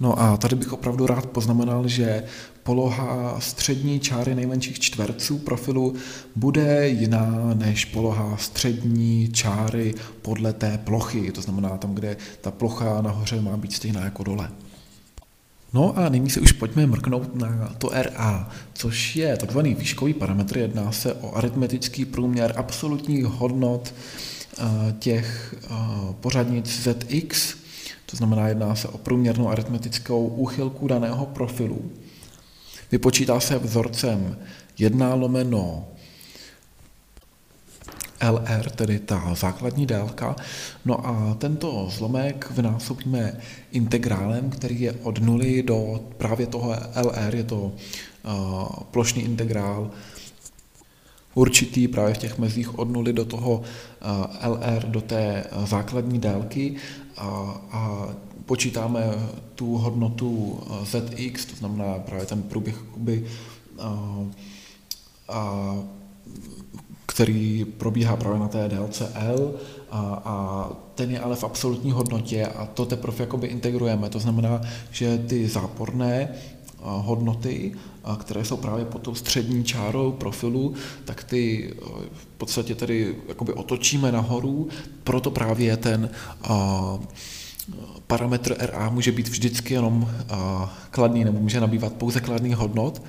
No 0.00 0.22
a 0.22 0.36
tady 0.36 0.56
bych 0.56 0.72
opravdu 0.72 1.06
rád 1.06 1.26
poznamenal, 1.26 1.88
že 1.88 2.24
poloha 2.62 3.40
střední 3.40 4.00
čáry 4.00 4.34
nejmenších 4.34 4.80
čtverců 4.80 5.38
profilu 5.38 5.94
bude 6.36 6.88
jiná 6.88 7.54
než 7.54 7.84
poloha 7.84 8.36
střední 8.36 9.28
čáry 9.32 9.94
podle 10.22 10.52
té 10.52 10.78
plochy, 10.78 11.32
to 11.32 11.42
znamená 11.42 11.68
tam, 11.68 11.94
kde 11.94 12.16
ta 12.40 12.50
plocha 12.50 13.02
nahoře 13.02 13.40
má 13.40 13.56
být 13.56 13.72
stejná 13.72 14.04
jako 14.04 14.24
dole. 14.24 14.50
No 15.72 15.98
a 15.98 16.08
nyní 16.08 16.30
se 16.30 16.40
už 16.40 16.52
pojďme 16.52 16.86
mrknout 16.86 17.34
na 17.34 17.74
to 17.78 17.90
RA, 17.92 18.50
což 18.72 19.16
je 19.16 19.36
takzvaný 19.36 19.74
výškový 19.74 20.14
parametr. 20.14 20.58
Jedná 20.58 20.92
se 20.92 21.14
o 21.14 21.34
aritmetický 21.34 22.04
průměr 22.04 22.54
absolutních 22.56 23.24
hodnot 23.24 23.94
eh, 24.58 24.62
těch 24.98 25.54
eh, 25.64 25.68
pořadnic 26.20 26.80
ZX, 26.80 27.54
to 28.06 28.16
znamená, 28.16 28.48
jedná 28.48 28.74
se 28.74 28.88
o 28.88 28.98
průměrnou 28.98 29.48
aritmetickou 29.48 30.26
úchylku 30.26 30.88
daného 30.88 31.26
profilu. 31.26 31.90
Vypočítá 32.92 33.40
se 33.40 33.58
vzorcem 33.58 34.36
1 34.78 35.14
lomeno 35.14 35.88
LR, 38.20 38.70
tedy 38.70 38.98
ta 38.98 39.34
základní 39.34 39.86
délka. 39.86 40.36
No 40.84 41.06
a 41.06 41.36
tento 41.38 41.88
zlomek 41.90 42.50
vynásobíme 42.50 43.40
integrálem, 43.72 44.50
který 44.50 44.80
je 44.80 44.92
od 44.92 45.18
nuly 45.18 45.62
do 45.62 46.00
právě 46.18 46.46
toho 46.46 46.74
LR, 47.02 47.34
je 47.34 47.44
to 47.44 47.60
uh, 47.62 47.72
plošný 48.90 49.22
integrál 49.22 49.90
určitý 51.34 51.88
právě 51.88 52.14
v 52.14 52.18
těch 52.18 52.38
mezích 52.38 52.78
od 52.78 52.90
nuly 52.90 53.12
do 53.12 53.24
toho 53.24 53.62
LR, 54.46 54.84
do 54.86 55.00
té 55.00 55.44
základní 55.64 56.18
délky 56.18 56.76
a, 57.16 57.26
a 57.70 58.08
počítáme 58.46 59.00
tu 59.54 59.76
hodnotu 59.76 60.60
ZX, 60.82 61.44
to 61.44 61.56
znamená 61.56 61.98
právě 61.98 62.26
ten 62.26 62.42
průběh 62.42 62.76
jakoby, 62.86 63.26
a, 63.78 64.18
a, 65.28 65.74
který 67.10 67.64
probíhá 67.64 68.16
právě 68.16 68.38
na 68.38 68.48
té 68.48 68.68
délce 68.68 69.12
L 69.14 69.54
a, 69.90 70.22
a 70.24 70.68
ten 70.94 71.10
je 71.10 71.20
ale 71.20 71.36
v 71.36 71.44
absolutní 71.44 71.92
hodnotě 71.92 72.46
a 72.46 72.66
to 72.66 72.86
teprve 72.86 73.16
jakoby 73.18 73.46
integrujeme. 73.46 74.08
To 74.08 74.18
znamená, 74.18 74.60
že 74.90 75.18
ty 75.18 75.48
záporné 75.48 76.28
hodnoty, 76.78 77.72
které 78.18 78.44
jsou 78.44 78.56
právě 78.56 78.84
pod 78.84 79.02
tou 79.02 79.14
střední 79.14 79.64
čárou 79.64 80.12
profilu, 80.12 80.74
tak 81.04 81.24
ty 81.24 81.74
v 82.12 82.26
podstatě 82.38 82.74
tedy 82.74 83.16
jakoby 83.28 83.52
otočíme 83.52 84.12
nahoru, 84.12 84.68
proto 85.04 85.30
právě 85.30 85.76
ten 85.76 86.10
parametr 88.06 88.56
RA 88.58 88.90
může 88.90 89.12
být 89.12 89.28
vždycky 89.28 89.74
jenom 89.74 90.10
kladný, 90.90 91.24
nebo 91.24 91.40
může 91.40 91.60
nabývat 91.60 91.92
pouze 91.92 92.20
kladný 92.20 92.54
hodnot. 92.54 93.02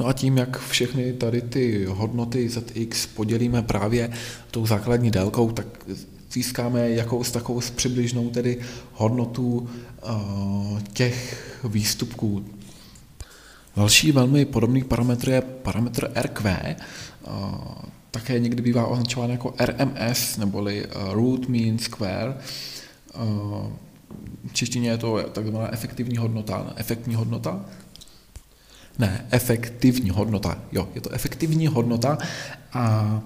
No 0.00 0.06
a 0.06 0.12
tím, 0.12 0.38
jak 0.38 0.60
všechny 0.60 1.12
tady 1.12 1.40
ty 1.40 1.84
hodnoty 1.84 2.48
ZX 2.48 3.06
podělíme 3.06 3.62
právě 3.62 4.10
tou 4.50 4.66
základní 4.66 5.10
délkou, 5.10 5.52
tak 5.52 5.66
získáme 6.32 6.90
jakous 6.90 7.30
takovou 7.30 7.60
přibližnou 7.76 8.30
tedy 8.30 8.58
hodnotu 8.92 9.68
těch 10.92 11.44
výstupků. 11.64 12.44
Další 13.76 14.12
velmi 14.12 14.44
podobný 14.44 14.84
parametr 14.84 15.28
je 15.28 15.40
parametr 15.40 16.12
RQ, 16.20 16.76
také 18.10 18.38
někdy 18.38 18.62
bývá 18.62 18.86
označován 18.86 19.30
jako 19.30 19.54
RMS, 19.60 20.36
neboli 20.36 20.86
Root 21.10 21.48
Mean 21.48 21.78
Square. 21.78 22.34
V 24.46 24.52
češtině 24.52 24.90
je 24.90 24.98
to 24.98 25.22
takzvaná 25.32 25.72
efektivní 25.72 26.16
hodnota, 26.16 26.72
efektní 26.76 27.14
hodnota. 27.14 27.64
Ne, 29.00 29.26
efektivní 29.30 30.10
hodnota. 30.10 30.58
Jo, 30.72 30.88
je 30.94 31.00
to 31.00 31.10
efektivní 31.10 31.66
hodnota 31.66 32.18
a 32.72 33.20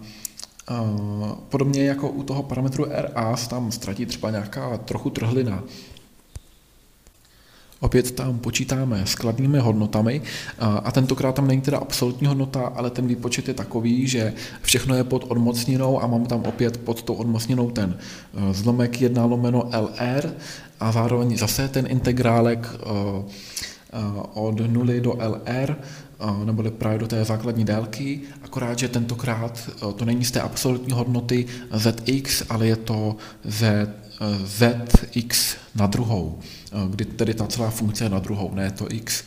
podobně 1.49 1.85
jako 1.85 2.09
u 2.09 2.23
toho 2.23 2.43
parametru 2.43 2.87
RA 2.90 3.37
tam 3.49 3.73
ztratí 3.73 4.07
třeba 4.07 4.31
nějaká 4.31 4.76
trochu 4.76 5.11
trhlina. 5.11 5.62
Opět 7.81 8.11
tam 8.11 8.38
počítáme 8.38 9.07
s 9.07 9.14
kladnými 9.14 9.59
hodnotami 9.59 10.23
a 10.59 10.93
tentokrát 10.93 11.35
tam 11.35 11.47
není 11.47 11.61
teda 11.61 11.78
absolutní 11.78 12.26
hodnota, 12.26 12.61
ale 12.61 12.90
ten 12.90 13.07
výpočet 13.07 13.49
je 13.49 13.54
takový, 13.54 14.07
že 14.07 14.33
všechno 14.62 14.95
je 14.95 15.04
pod 15.04 15.25
odmocninou 15.28 16.02
a 16.02 16.07
mám 16.07 16.26
tam 16.26 16.43
opět 16.43 16.76
pod 16.76 17.02
tou 17.02 17.14
odmocninou 17.14 17.71
ten 17.71 17.99
e, 17.99 18.54
zlomek 18.54 19.00
1 19.00 19.25
lomeno 19.25 19.71
LR 19.81 20.31
a 20.81 20.93
zároveň 20.93 21.38
zase 21.38 21.69
ten 21.69 21.87
integrálek 21.88 22.66
e, 22.75 23.54
od 24.35 24.61
0 24.61 25.01
do 25.01 25.13
LR 25.13 25.77
neboli 26.45 26.71
právě 26.71 26.99
do 26.99 27.07
té 27.07 27.25
základní 27.25 27.65
délky, 27.65 28.21
akorát, 28.43 28.79
že 28.79 28.89
tentokrát 28.89 29.71
to 29.97 30.05
není 30.05 30.25
z 30.25 30.31
té 30.31 30.41
absolutní 30.41 30.93
hodnoty 30.93 31.47
zx, 31.79 32.43
ale 32.49 32.67
je 32.67 32.77
to 32.77 33.17
z, 33.45 33.89
zx 34.47 35.57
na 35.75 35.87
druhou, 35.87 36.39
kdy 36.91 37.05
tedy 37.05 37.35
ta 37.35 37.47
celá 37.47 37.71
funkce 37.71 38.05
je 38.05 38.11
na 38.11 38.19
druhou, 38.19 38.55
ne 38.55 38.71
to 38.71 38.87
x. 38.91 39.25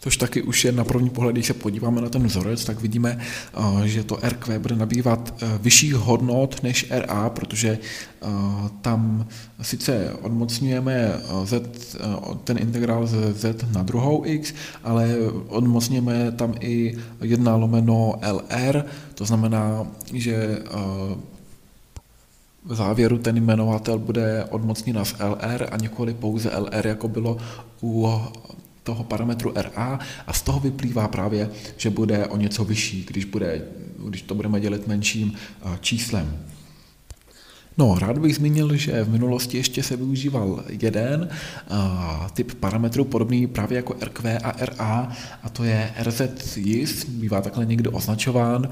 Což 0.00 0.16
taky 0.16 0.42
už 0.42 0.64
je 0.64 0.72
na 0.72 0.84
první 0.84 1.10
pohled, 1.10 1.32
když 1.32 1.46
se 1.46 1.54
podíváme 1.54 2.00
na 2.00 2.08
ten 2.08 2.26
vzorec, 2.26 2.64
tak 2.64 2.80
vidíme, 2.80 3.18
že 3.84 4.04
to 4.04 4.18
RQ 4.22 4.58
bude 4.58 4.76
nabývat 4.76 5.34
e, 5.42 5.58
vyšších 5.58 5.94
hodnot 5.94 6.62
než 6.62 6.86
RA, 6.90 7.30
protože 7.30 7.68
e, 7.68 7.78
tam 8.80 9.26
sice 9.62 10.12
odmocňujeme 10.22 11.12
z, 11.44 11.62
ten 12.44 12.58
integrál 12.58 13.06
z 13.06 13.34
z 13.34 13.72
na 13.72 13.82
druhou 13.82 14.22
x, 14.26 14.54
ale 14.84 15.16
odmocňujeme 15.48 16.32
tam 16.32 16.54
i 16.60 16.98
1 17.22 17.56
lomeno 17.56 18.14
LR, 18.22 18.84
to 19.14 19.24
znamená, 19.24 19.86
že 20.12 20.58
v 22.64 22.74
závěru 22.74 23.18
ten 23.18 23.36
jmenovatel 23.36 23.98
bude 23.98 24.44
odmocněn 24.50 25.04
z 25.04 25.14
LR 25.18 25.68
a 25.70 25.76
nikoli 25.76 26.14
pouze 26.14 26.50
LR, 26.58 26.86
jako 26.86 27.08
bylo 27.08 27.36
u 27.82 28.08
toho 28.88 29.04
parametru 29.04 29.52
RA 29.54 29.98
a 30.26 30.32
z 30.32 30.42
toho 30.42 30.60
vyplývá 30.60 31.08
právě, 31.08 31.50
že 31.76 31.90
bude 31.90 32.26
o 32.26 32.36
něco 32.36 32.64
vyšší, 32.64 33.04
když, 33.08 33.24
bude, 33.24 33.62
když 34.08 34.22
to 34.22 34.34
budeme 34.34 34.60
dělit 34.60 34.86
menším 34.86 35.32
číslem. 35.80 36.40
No, 37.78 37.98
rád 37.98 38.18
bych 38.18 38.36
zmínil, 38.36 38.76
že 38.76 39.04
v 39.04 39.10
minulosti 39.10 39.56
ještě 39.56 39.82
se 39.82 39.96
využíval 39.96 40.64
jeden 40.68 41.28
uh, 41.28 41.76
typ 42.34 42.54
parametru 42.54 43.04
podobný 43.04 43.46
právě 43.46 43.76
jako 43.76 43.96
RQ 44.00 44.38
a 44.38 44.52
RA, 44.64 45.12
a 45.42 45.48
to 45.48 45.64
je 45.64 45.90
RZ-JIS, 46.02 47.08
bývá 47.08 47.40
takhle 47.40 47.66
někdo 47.66 47.90
označován. 47.90 48.68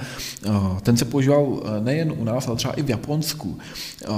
Uh, 0.47 0.79
ten 0.79 0.97
se 0.97 1.05
používal 1.05 1.63
nejen 1.85 2.13
u 2.17 2.25
nás, 2.25 2.49
ale 2.49 2.57
třeba 2.57 2.75
i 2.75 2.83
v 2.83 2.91
Japonsku. 2.91 3.59
Uh, 4.09 4.17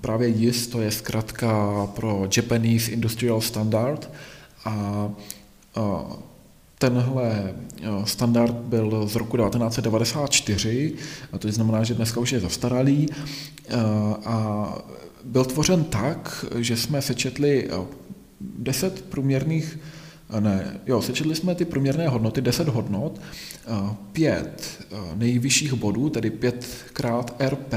právě 0.00 0.28
JIS 0.28 0.66
to 0.66 0.80
je 0.80 0.90
zkrátka 0.90 1.48
pro 1.86 2.28
Japanese 2.36 2.90
Industrial 2.90 3.40
Standard, 3.40 4.10
a 4.66 5.10
tenhle 6.78 7.54
standard 8.04 8.54
byl 8.54 9.08
z 9.08 9.16
roku 9.16 9.36
1994, 9.36 10.94
a 11.32 11.38
to 11.38 11.52
znamená, 11.52 11.84
že 11.84 11.94
dneska 11.94 12.20
už 12.20 12.32
je 12.32 12.40
zastaralý. 12.40 13.08
A 14.24 14.78
byl 15.24 15.44
tvořen 15.44 15.84
tak, 15.84 16.44
že 16.58 16.76
jsme 16.76 17.02
sečetli 17.02 17.70
10 18.40 19.04
průměrných 19.04 19.78
ne, 20.40 20.80
jo, 20.86 21.02
sečetli 21.02 21.34
jsme 21.34 21.54
ty 21.54 21.64
průměrné 21.64 22.08
hodnoty, 22.08 22.40
10 22.40 22.68
hodnot, 22.68 23.20
5 24.12 24.86
nejvyšších 25.14 25.74
bodů, 25.74 26.10
tedy 26.10 26.30
5 26.30 26.66
krát 26.92 27.34
RP, 27.40 27.74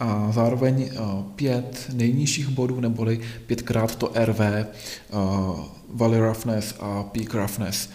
a 0.00 0.32
zároveň 0.32 0.82
eh, 0.82 0.98
pět 1.36 1.90
nejnižších 1.92 2.48
bodů, 2.48 2.80
neboli 2.80 3.20
pětkrát 3.46 3.96
to 3.96 4.12
RV, 4.24 4.40
uh, 4.40 5.60
Valley 5.94 6.20
Roughness 6.20 6.74
a 6.80 7.02
Peak 7.02 7.34
Roughness. 7.34 7.88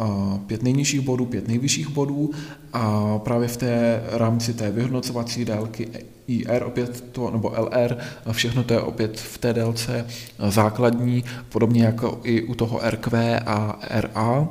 Uh, 0.00 0.38
pět 0.38 0.62
nejnižších 0.62 1.00
bodů, 1.00 1.26
pět 1.26 1.48
nejvyšších 1.48 1.88
bodů 1.88 2.30
a 2.72 3.18
právě 3.18 3.48
v 3.48 3.56
té 3.56 4.02
rámci 4.10 4.54
té 4.54 4.70
vyhodnocovací 4.70 5.44
délky 5.44 5.88
IR 6.26 6.62
opět 6.62 7.04
to, 7.12 7.30
nebo 7.30 7.52
LR, 7.58 7.96
všechno 8.32 8.64
to 8.64 8.74
je 8.74 8.80
opět 8.80 9.20
v 9.20 9.38
té 9.38 9.52
délce 9.52 10.06
základní, 10.48 11.24
podobně 11.48 11.84
jako 11.84 12.20
i 12.24 12.42
u 12.42 12.54
toho 12.54 12.80
RQ 12.90 13.40
a 13.46 13.78
RA. 13.90 14.48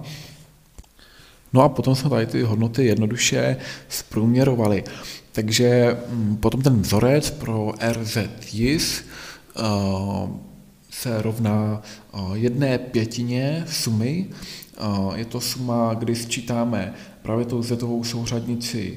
No 1.53 1.61
a 1.61 1.69
potom 1.69 1.95
jsme 1.95 2.09
tady 2.09 2.25
ty 2.25 2.41
hodnoty 2.41 2.85
jednoduše 2.85 3.57
zprůměrovali. 3.89 4.83
Takže 5.31 5.97
mm, 6.09 6.37
potom 6.37 6.61
ten 6.61 6.81
vzorec 6.81 7.31
pro 7.31 7.73
RZJIS 7.91 9.05
uh, 9.59 10.29
se 10.89 11.21
rovná 11.21 11.81
uh, 12.13 12.33
jedné 12.33 12.77
pětině 12.77 13.63
sumy. 13.67 14.25
Uh, 14.81 15.15
je 15.15 15.25
to 15.25 15.41
suma, 15.41 15.93
kdy 15.93 16.15
sčítáme 16.15 16.93
právě 17.21 17.45
tou 17.45 17.63
zetovou 17.63 18.03
souřadnici 18.03 18.95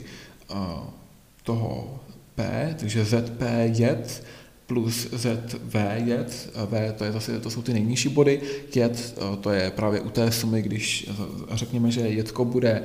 toho 1.43 1.99
P, 2.35 2.75
takže 2.79 3.05
ZP 3.05 3.43
jet 3.65 4.25
plus 4.67 5.09
ZV 5.13 5.75
jet, 6.05 6.51
V 6.71 6.93
to, 6.93 7.05
je 7.05 7.13
zase, 7.13 7.41
to 7.41 7.51
jsou 7.51 7.63
ty 7.63 7.73
nejnižší 7.73 8.09
body, 8.09 8.41
jet 8.75 9.19
to 9.41 9.51
je 9.51 9.71
právě 9.71 10.01
u 10.01 10.11
té 10.11 10.33
sumy, 10.33 10.63
když 10.63 11.11
řekněme, 11.51 11.91
že 11.91 12.01
jetko 12.01 12.45
bude 12.45 12.83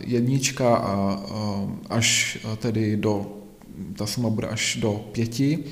jednička 0.00 0.76
a 0.76 1.22
až 1.90 2.38
tedy 2.58 2.96
do, 2.96 3.26
ta 3.96 4.06
suma 4.06 4.30
bude 4.30 4.48
až 4.48 4.76
do 4.80 4.92
pěti, 5.12 5.64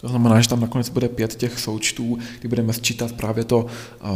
to 0.00 0.08
znamená, 0.08 0.40
že 0.40 0.48
tam 0.48 0.60
nakonec 0.60 0.88
bude 0.88 1.08
pět 1.08 1.34
těch 1.34 1.58
součtů, 1.58 2.18
kdy 2.40 2.48
budeme 2.48 2.72
sčítat 2.72 3.12
právě 3.12 3.44
to 3.44 3.66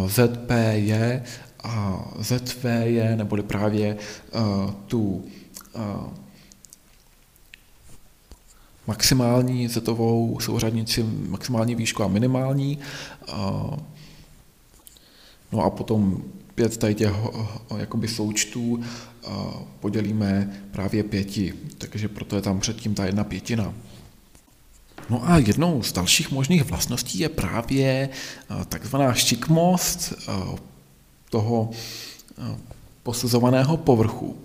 ZPJ 0.06 1.22
a 1.64 2.04
ZVJ, 2.18 3.16
neboli 3.16 3.42
právě 3.42 3.96
tu 4.86 5.24
maximální 8.90 9.68
zetovou 9.68 10.40
souřadnici, 10.40 11.02
maximální 11.28 11.74
výšku 11.74 12.02
a 12.02 12.08
minimální. 12.08 12.78
No 15.52 15.64
a 15.64 15.70
potom 15.70 16.22
pět 16.54 16.76
tady 16.76 16.94
těch 16.94 17.12
jakoby 17.76 18.08
součtů 18.08 18.80
podělíme 19.80 20.62
právě 20.70 21.02
pěti, 21.02 21.54
takže 21.78 22.08
proto 22.08 22.36
je 22.36 22.42
tam 22.42 22.60
předtím 22.60 22.94
ta 22.94 23.06
jedna 23.06 23.24
pětina. 23.24 23.74
No 25.10 25.30
a 25.30 25.38
jednou 25.38 25.82
z 25.82 25.92
dalších 25.92 26.30
možných 26.30 26.64
vlastností 26.64 27.18
je 27.18 27.28
právě 27.28 28.08
takzvaná 28.68 29.14
šikmost 29.14 30.12
toho 31.30 31.70
posuzovaného 33.02 33.76
povrchu, 33.76 34.36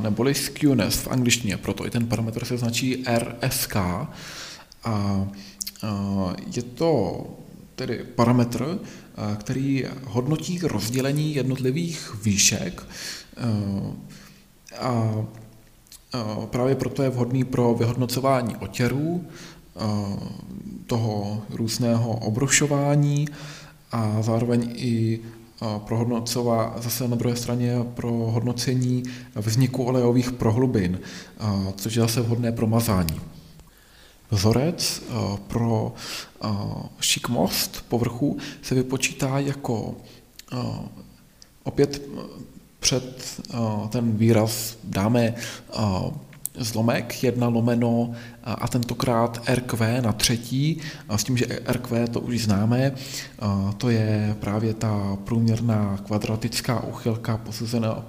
neboli 0.00 0.34
skewness 0.34 0.98
v 0.98 1.08
angličtině, 1.08 1.56
proto 1.56 1.86
i 1.86 1.90
ten 1.90 2.06
parametr 2.06 2.44
se 2.44 2.58
značí 2.58 3.04
RSK. 3.18 3.76
A 4.84 5.26
je 6.56 6.62
to 6.62 7.22
tedy 7.74 8.04
parametr, 8.14 8.78
který 9.38 9.84
hodnotí 10.04 10.58
rozdělení 10.62 11.34
jednotlivých 11.34 12.14
výšek 12.24 12.86
a 14.80 15.24
právě 16.50 16.74
proto 16.74 17.02
je 17.02 17.10
vhodný 17.10 17.44
pro 17.44 17.74
vyhodnocování 17.74 18.56
otěrů, 18.56 19.24
toho 20.86 21.42
různého 21.50 22.12
obrušování 22.12 23.28
a 23.92 24.22
zároveň 24.22 24.72
i 24.76 25.20
pro 25.78 25.96
hodnocová, 25.96 26.74
zase 26.78 27.08
na 27.08 27.16
druhé 27.16 27.36
straně 27.36 27.74
pro 27.94 28.10
hodnocení 28.10 29.02
vzniku 29.34 29.84
olejových 29.84 30.32
prohlubin, 30.32 31.00
což 31.76 31.94
je 31.94 32.02
zase 32.02 32.20
vhodné 32.20 32.52
pro 32.52 32.66
mazání. 32.66 33.20
Vzorec 34.30 35.02
pro 35.46 35.94
šikmost 37.00 37.84
povrchu 37.88 38.38
se 38.62 38.74
vypočítá 38.74 39.38
jako 39.38 39.94
opět 41.62 42.02
před 42.80 43.40
ten 43.88 44.16
výraz 44.16 44.76
dáme 44.84 45.34
zlomek 46.58 47.22
1 47.24 47.48
lomeno 47.48 48.10
a 48.44 48.68
tentokrát 48.68 49.42
RQ 49.54 50.00
na 50.00 50.12
třetí, 50.12 50.80
s 51.16 51.24
tím, 51.24 51.36
že 51.36 51.46
RQ 51.68 52.06
to 52.06 52.20
už 52.20 52.40
známe, 52.40 52.92
to 53.76 53.90
je 53.90 54.36
právě 54.40 54.74
ta 54.74 55.16
průměrná 55.24 55.98
kvadratická 56.06 56.80
uchylka 56.80 57.40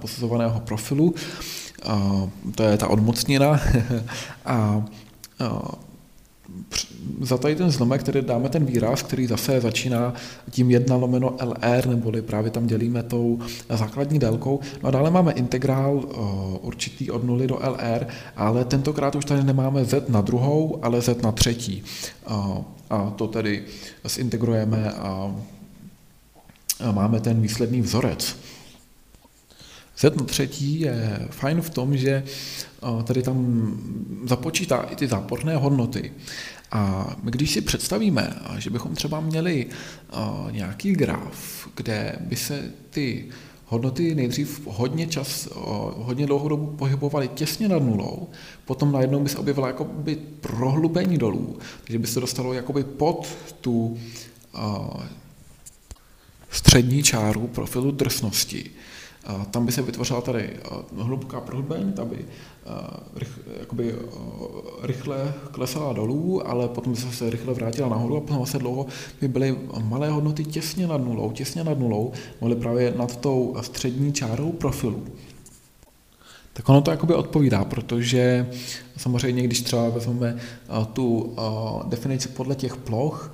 posuzovaného 0.00 0.60
profilu, 0.60 1.14
to 2.54 2.62
je 2.62 2.76
ta 2.76 2.88
odmocnina 2.88 3.60
a 4.44 4.82
za 7.20 7.38
tady 7.38 7.56
ten 7.56 7.70
zlomek, 7.70 8.02
který 8.02 8.22
dáme 8.22 8.48
ten 8.48 8.64
výraz, 8.64 9.02
který 9.02 9.26
zase 9.26 9.60
začíná 9.60 10.14
tím 10.50 10.70
1 10.70 10.96
lomeno 10.96 11.36
LR, 11.42 11.86
neboli 11.86 12.22
právě 12.22 12.50
tam 12.50 12.66
dělíme 12.66 13.02
tou 13.02 13.38
základní 13.68 14.18
délkou. 14.18 14.60
No 14.82 14.88
a 14.88 14.90
dále 14.90 15.10
máme 15.10 15.32
integrál 15.32 15.94
uh, 15.94 16.66
určitý 16.66 17.10
od 17.10 17.24
0 17.24 17.46
do 17.46 17.54
LR, 17.54 18.06
ale 18.36 18.64
tentokrát 18.64 19.14
už 19.14 19.24
tady 19.24 19.44
nemáme 19.44 19.84
Z 19.84 20.08
na 20.08 20.20
druhou, 20.20 20.78
ale 20.82 21.02
Z 21.02 21.22
na 21.22 21.32
třetí. 21.32 21.82
Uh, 22.30 22.58
a 22.90 23.10
to 23.10 23.26
tedy 23.26 23.64
zintegrujeme 24.04 24.92
a 24.92 25.34
máme 26.92 27.20
ten 27.20 27.40
výsledný 27.40 27.80
vzorec. 27.80 28.36
Z 29.98 30.02
na 30.02 30.24
třetí 30.24 30.80
je 30.80 31.28
fajn 31.30 31.60
v 31.60 31.70
tom, 31.70 31.96
že 31.96 32.24
tady 33.04 33.22
tam 33.22 33.72
započítá 34.24 34.76
i 34.76 34.96
ty 34.96 35.06
záporné 35.06 35.56
hodnoty. 35.56 36.12
A 36.70 37.12
my 37.22 37.30
když 37.30 37.50
si 37.50 37.60
představíme, 37.60 38.36
že 38.58 38.70
bychom 38.70 38.94
třeba 38.94 39.20
měli 39.20 39.66
nějaký 40.50 40.92
graf, 40.92 41.68
kde 41.76 42.16
by 42.20 42.36
se 42.36 42.70
ty 42.90 43.28
hodnoty 43.66 44.14
nejdřív 44.14 44.66
hodně 44.66 45.06
čas, 45.06 45.48
hodně 45.96 46.26
dlouhou 46.26 46.48
dobu 46.48 46.66
pohybovaly 46.66 47.28
těsně 47.28 47.68
nad 47.68 47.82
nulou, 47.82 48.28
potom 48.64 48.92
najednou 48.92 49.20
by 49.20 49.28
se 49.28 49.38
objevila 49.38 49.66
jakoby 49.66 50.18
prohlubení 50.40 51.18
dolů, 51.18 51.58
takže 51.84 51.98
by 51.98 52.06
se 52.06 52.20
dostalo 52.20 52.52
jakoby 52.52 52.84
pod 52.84 53.28
tu 53.60 53.98
střední 56.50 57.02
čáru 57.02 57.46
profilu 57.46 57.90
drsnosti 57.90 58.70
tam 59.50 59.66
by 59.66 59.72
se 59.72 59.82
vytvořila 59.82 60.20
tady 60.20 60.50
hluboká 60.96 61.40
prohlubeň, 61.40 61.92
ta 61.92 62.04
by 62.04 62.18
jakoby 63.60 63.94
rychle 64.82 65.34
klesala 65.50 65.92
dolů, 65.92 66.48
ale 66.48 66.68
potom 66.68 66.92
by 66.92 66.98
se 66.98 67.30
rychle 67.30 67.54
vrátila 67.54 67.88
nahoru 67.88 68.16
a 68.16 68.20
potom 68.20 68.46
se 68.46 68.58
dlouho 68.58 68.86
by 69.20 69.28
byly 69.28 69.58
malé 69.82 70.10
hodnoty 70.10 70.44
těsně 70.44 70.86
nad 70.86 70.98
nulou, 70.98 71.30
těsně 71.30 71.64
nad 71.64 71.78
nulou, 71.78 72.12
mohly 72.40 72.56
právě 72.56 72.94
nad 72.96 73.16
tou 73.16 73.56
střední 73.60 74.12
čárou 74.12 74.52
profilu. 74.52 75.04
Tak 76.52 76.68
ono 76.68 76.80
to 76.80 76.90
jakoby 76.90 77.14
odpovídá, 77.14 77.64
protože 77.64 78.50
samozřejmě, 78.96 79.42
když 79.42 79.60
třeba 79.60 79.88
vezmeme 79.88 80.36
tu 80.92 81.34
definici 81.86 82.28
podle 82.28 82.54
těch 82.54 82.76
ploch, 82.76 83.32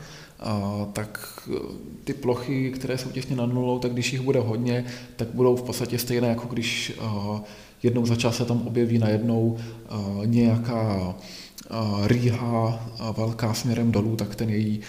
tak 0.92 1.38
e, 1.48 1.59
ty 2.04 2.14
plochy, 2.14 2.70
které 2.70 2.98
jsou 2.98 3.11
těsně 3.11 3.37
nad 3.37 3.46
nulou, 3.46 3.78
tak 3.78 3.92
když 3.92 4.12
jich 4.12 4.22
bude 4.22 4.40
hodně, 4.40 4.85
tak 5.16 5.28
budou 5.28 5.57
v 5.57 5.62
podstatě 5.62 5.98
stejné, 5.98 6.28
jako 6.28 6.46
když 6.48 6.90
e, 6.90 7.40
jednou 7.83 8.07
za 8.07 8.16
čas 8.16 8.37
se 8.37 8.44
tam 8.44 8.66
objeví 8.66 8.98
najednou 8.98 9.57
e, 9.59 10.26
nějaká 10.26 11.14
rýha 12.04 12.87
velká 13.16 13.54
směrem 13.54 13.92
dolů, 13.92 14.16
tak 14.16 14.35
ten 14.35 14.50
její, 14.50 14.80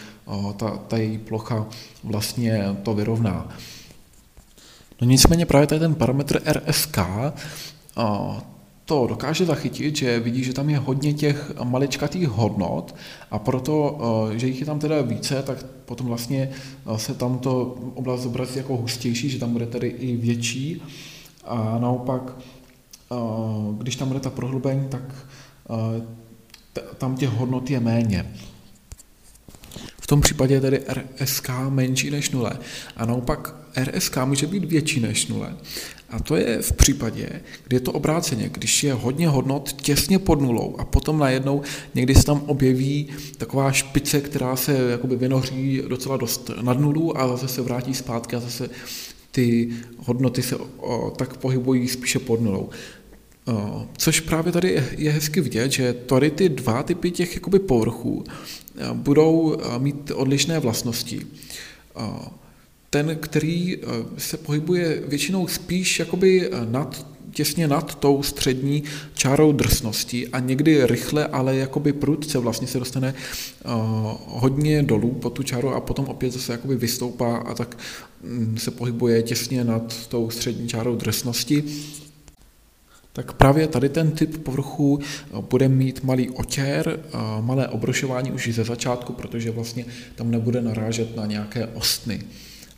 ta, 0.57 0.69
ta 0.87 0.97
její 0.97 1.17
plocha 1.17 1.67
vlastně 2.03 2.63
to 2.83 2.93
vyrovná. 2.93 3.49
No 5.01 5.07
nicméně 5.07 5.45
právě 5.45 5.67
tady 5.67 5.79
ten 5.79 5.95
parametr 5.95 6.41
RSK, 6.45 6.97
to 8.85 9.07
dokáže 9.07 9.45
zachytit, 9.45 9.95
že 9.95 10.19
vidí, 10.19 10.43
že 10.43 10.53
tam 10.53 10.69
je 10.69 10.77
hodně 10.77 11.13
těch 11.13 11.51
maličkatých 11.63 12.27
hodnot 12.27 12.95
a 13.31 13.39
proto, 13.39 13.99
eh, 14.33 14.39
že 14.39 14.47
jich 14.47 14.59
je 14.59 14.65
tam 14.65 14.79
teda 14.79 15.01
více, 15.01 15.43
tak 15.43 15.65
potom 15.85 16.07
vlastně 16.07 16.49
eh, 16.85 16.97
se 16.97 17.13
tam 17.13 17.39
to 17.39 17.77
oblast 17.93 18.21
zobrazí 18.21 18.57
jako 18.57 18.77
hustější, 18.77 19.29
že 19.29 19.39
tam 19.39 19.51
bude 19.51 19.65
tedy 19.65 19.87
i 19.87 20.15
větší 20.15 20.81
a 21.45 21.77
naopak, 21.79 22.37
eh, 23.11 23.15
když 23.77 23.95
tam 23.95 24.07
bude 24.07 24.19
ta 24.19 24.29
prohlubeň, 24.29 24.89
tak 24.89 25.01
tam 26.97 27.15
těch 27.15 27.29
hodnot 27.29 27.69
je 27.69 27.79
méně. 27.79 28.33
V 30.05 30.07
tom 30.07 30.21
případě 30.21 30.53
je 30.53 30.61
tedy 30.61 30.81
RSK 31.23 31.49
menší 31.69 32.09
než 32.09 32.31
nule. 32.31 32.59
A 32.97 33.05
naopak 33.05 33.55
RSK 33.83 34.17
může 34.25 34.47
být 34.47 34.63
větší 34.63 34.99
než 34.99 35.27
nule. 35.27 35.55
A 36.09 36.19
to 36.19 36.35
je 36.35 36.61
v 36.61 36.71
případě, 36.71 37.29
kdy 37.63 37.75
je 37.75 37.79
to 37.79 37.91
obráceně, 37.91 38.49
když 38.49 38.83
je 38.83 38.93
hodně 38.93 39.27
hodnot 39.27 39.73
těsně 39.73 40.19
pod 40.19 40.41
nulou 40.41 40.75
a 40.77 40.85
potom 40.85 41.19
najednou 41.19 41.61
někdy 41.95 42.15
se 42.15 42.25
tam 42.25 42.41
objeví 42.45 43.07
taková 43.37 43.71
špice, 43.71 44.21
která 44.21 44.55
se 44.55 44.77
jakoby 44.91 45.15
vynoří 45.15 45.81
docela 45.87 46.17
dost 46.17 46.51
nad 46.61 46.79
nulu 46.79 47.17
a 47.17 47.27
zase 47.27 47.47
se 47.47 47.61
vrátí 47.61 47.93
zpátky 47.93 48.35
a 48.35 48.39
zase 48.39 48.69
ty 49.31 49.69
hodnoty 49.97 50.41
se 50.41 50.55
o, 50.77 51.13
tak 51.17 51.37
pohybují 51.37 51.87
spíše 51.87 52.19
pod 52.19 52.41
nulou. 52.41 52.69
O, 53.45 53.87
což 53.97 54.19
právě 54.19 54.51
tady 54.51 54.83
je 54.97 55.11
hezky 55.11 55.41
vidět, 55.41 55.71
že 55.71 55.93
tady 55.93 56.31
ty 56.31 56.49
dva 56.49 56.83
typy 56.83 57.11
těch 57.11 57.35
jakoby 57.35 57.59
povrchů 57.59 58.23
budou 58.93 59.57
mít 59.77 60.11
odlišné 60.11 60.59
vlastnosti. 60.59 61.21
Ten, 62.89 63.17
který 63.21 63.77
eh, 63.77 63.87
se 64.17 64.37
pohybuje 64.37 65.03
většinou 65.07 65.47
spíš 65.47 65.99
jakoby 65.99 66.47
eh, 66.47 66.65
nad, 66.71 67.07
těsně 67.31 67.67
nad 67.67 67.95
tou 67.95 68.23
střední 68.23 68.83
čárou 69.13 69.51
drsnosti 69.51 70.27
a 70.27 70.39
někdy 70.39 70.87
rychle, 70.87 71.27
ale 71.27 71.55
jakoby 71.55 71.93
prudce 71.93 72.39
vlastně 72.39 72.67
se 72.67 72.79
dostane 72.79 73.13
hodně 74.27 74.83
dolů 74.83 75.11
po 75.11 75.29
tu 75.29 75.43
čáru 75.43 75.69
a 75.69 75.79
potom 75.79 76.05
opět 76.05 76.33
zase 76.33 76.51
jakoby 76.51 76.75
vystoupá 76.75 77.37
a 77.37 77.53
tak 77.53 77.77
um, 78.23 78.57
se 78.57 78.71
pohybuje 78.71 79.23
těsně 79.23 79.63
nad 79.63 80.07
tou 80.07 80.29
střední 80.29 80.67
čárou 80.67 80.95
drsnosti. 80.95 81.63
Tak 83.15 83.33
právě 83.33 83.67
tady 83.67 83.89
ten 83.89 84.11
typ 84.11 84.37
povrchu 84.37 84.99
bude 85.49 85.69
mít 85.69 86.03
malý 86.03 86.29
otěr, 86.29 86.99
malé 87.41 87.67
obrošování 87.67 88.31
už 88.31 88.49
ze 88.53 88.63
začátku, 88.63 89.13
protože 89.13 89.51
vlastně 89.51 89.85
tam 90.15 90.31
nebude 90.31 90.61
narážet 90.61 91.15
na 91.15 91.25
nějaké 91.25 91.67
ostny. 91.67 92.21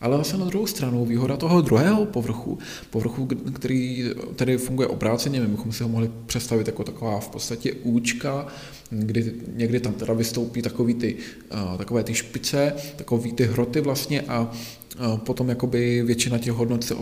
Ale 0.02 0.18
zase 0.18 0.38
na 0.38 0.46
druhou 0.46 0.68
stranu 0.68 1.06
výhoda 1.06 1.38
toho 1.38 1.62
druhého 1.62 2.06
povrchu, 2.06 2.58
povrchu, 2.90 3.26
který 3.54 4.12
tedy 4.36 4.58
funguje 4.58 4.88
obráceně, 4.88 5.42
my 5.42 5.48
bychom 5.48 5.72
si 5.72 5.84
ho 5.84 5.90
mohli 5.90 6.12
představit 6.26 6.68
jako 6.68 6.84
taková 6.84 7.20
v 7.20 7.30
podstatě 7.30 7.74
účka, 7.74 8.48
kdy 8.90 9.34
někdy 9.56 9.80
tam 9.80 9.94
teda 9.94 10.14
vystoupí 10.14 10.62
takový 10.62 10.94
ty, 10.94 11.16
takové 11.78 12.04
ty 12.04 12.14
špice, 12.14 12.74
takový 12.96 13.32
ty 13.32 13.46
hroty 13.46 13.82
vlastně 13.82 14.22
a 14.22 14.52
potom 15.18 15.50
jakoby 15.50 16.04
většina 16.04 16.38
těch 16.38 16.54
hodnot 16.54 16.84
se 16.84 16.96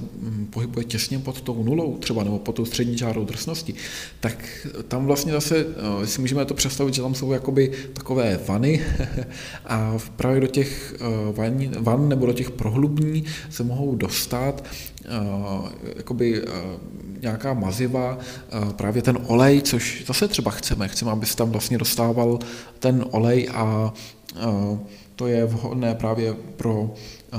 pohybuje 0.50 0.86
těsně 0.86 1.20
pod 1.20 1.42
tou 1.42 1.64
nulou 1.64 1.98
třeba, 1.98 2.24
nebo 2.24 2.40
pod 2.40 2.56
tou 2.56 2.66
střední 2.66 2.98
čárou 2.98 3.26
drsnosti, 3.26 3.74
tak 4.20 4.68
tam 4.88 5.06
vlastně 5.06 5.32
zase 5.32 5.66
si 6.06 6.22
můžeme 6.22 6.46
to 6.46 6.54
představit, 6.54 6.94
že 6.94 7.02
tam 7.02 7.16
jsou 7.16 7.32
jakoby 7.32 7.72
takové 7.94 8.40
vany 8.48 8.82
a 9.66 9.98
právě 10.16 10.42
do 10.42 10.48
těch 10.48 10.96
van, 11.32 11.70
van 11.80 12.10
nebo 12.10 12.26
do 12.26 12.34
těch 12.34 12.52
prohlubní 12.52 13.24
se 13.50 13.64
mohou 13.64 13.96
dostat 13.96 14.66
jakoby 15.96 16.42
nějaká 17.26 17.54
maziva, 17.54 18.18
právě 18.76 19.02
ten 19.02 19.18
olej, 19.28 19.62
což 19.62 20.04
zase 20.08 20.28
třeba 20.28 20.52
chceme. 20.52 20.88
Chceme, 20.88 21.12
aby 21.12 21.26
se 21.26 21.36
tam 21.36 21.50
vlastně 21.50 21.78
dostával 21.78 22.40
ten 22.80 23.06
olej 23.12 23.50
a 23.54 23.94
to 25.16 25.28
je 25.28 25.46
vhodné 25.46 25.96
právě 25.96 26.34
pro 26.34 26.94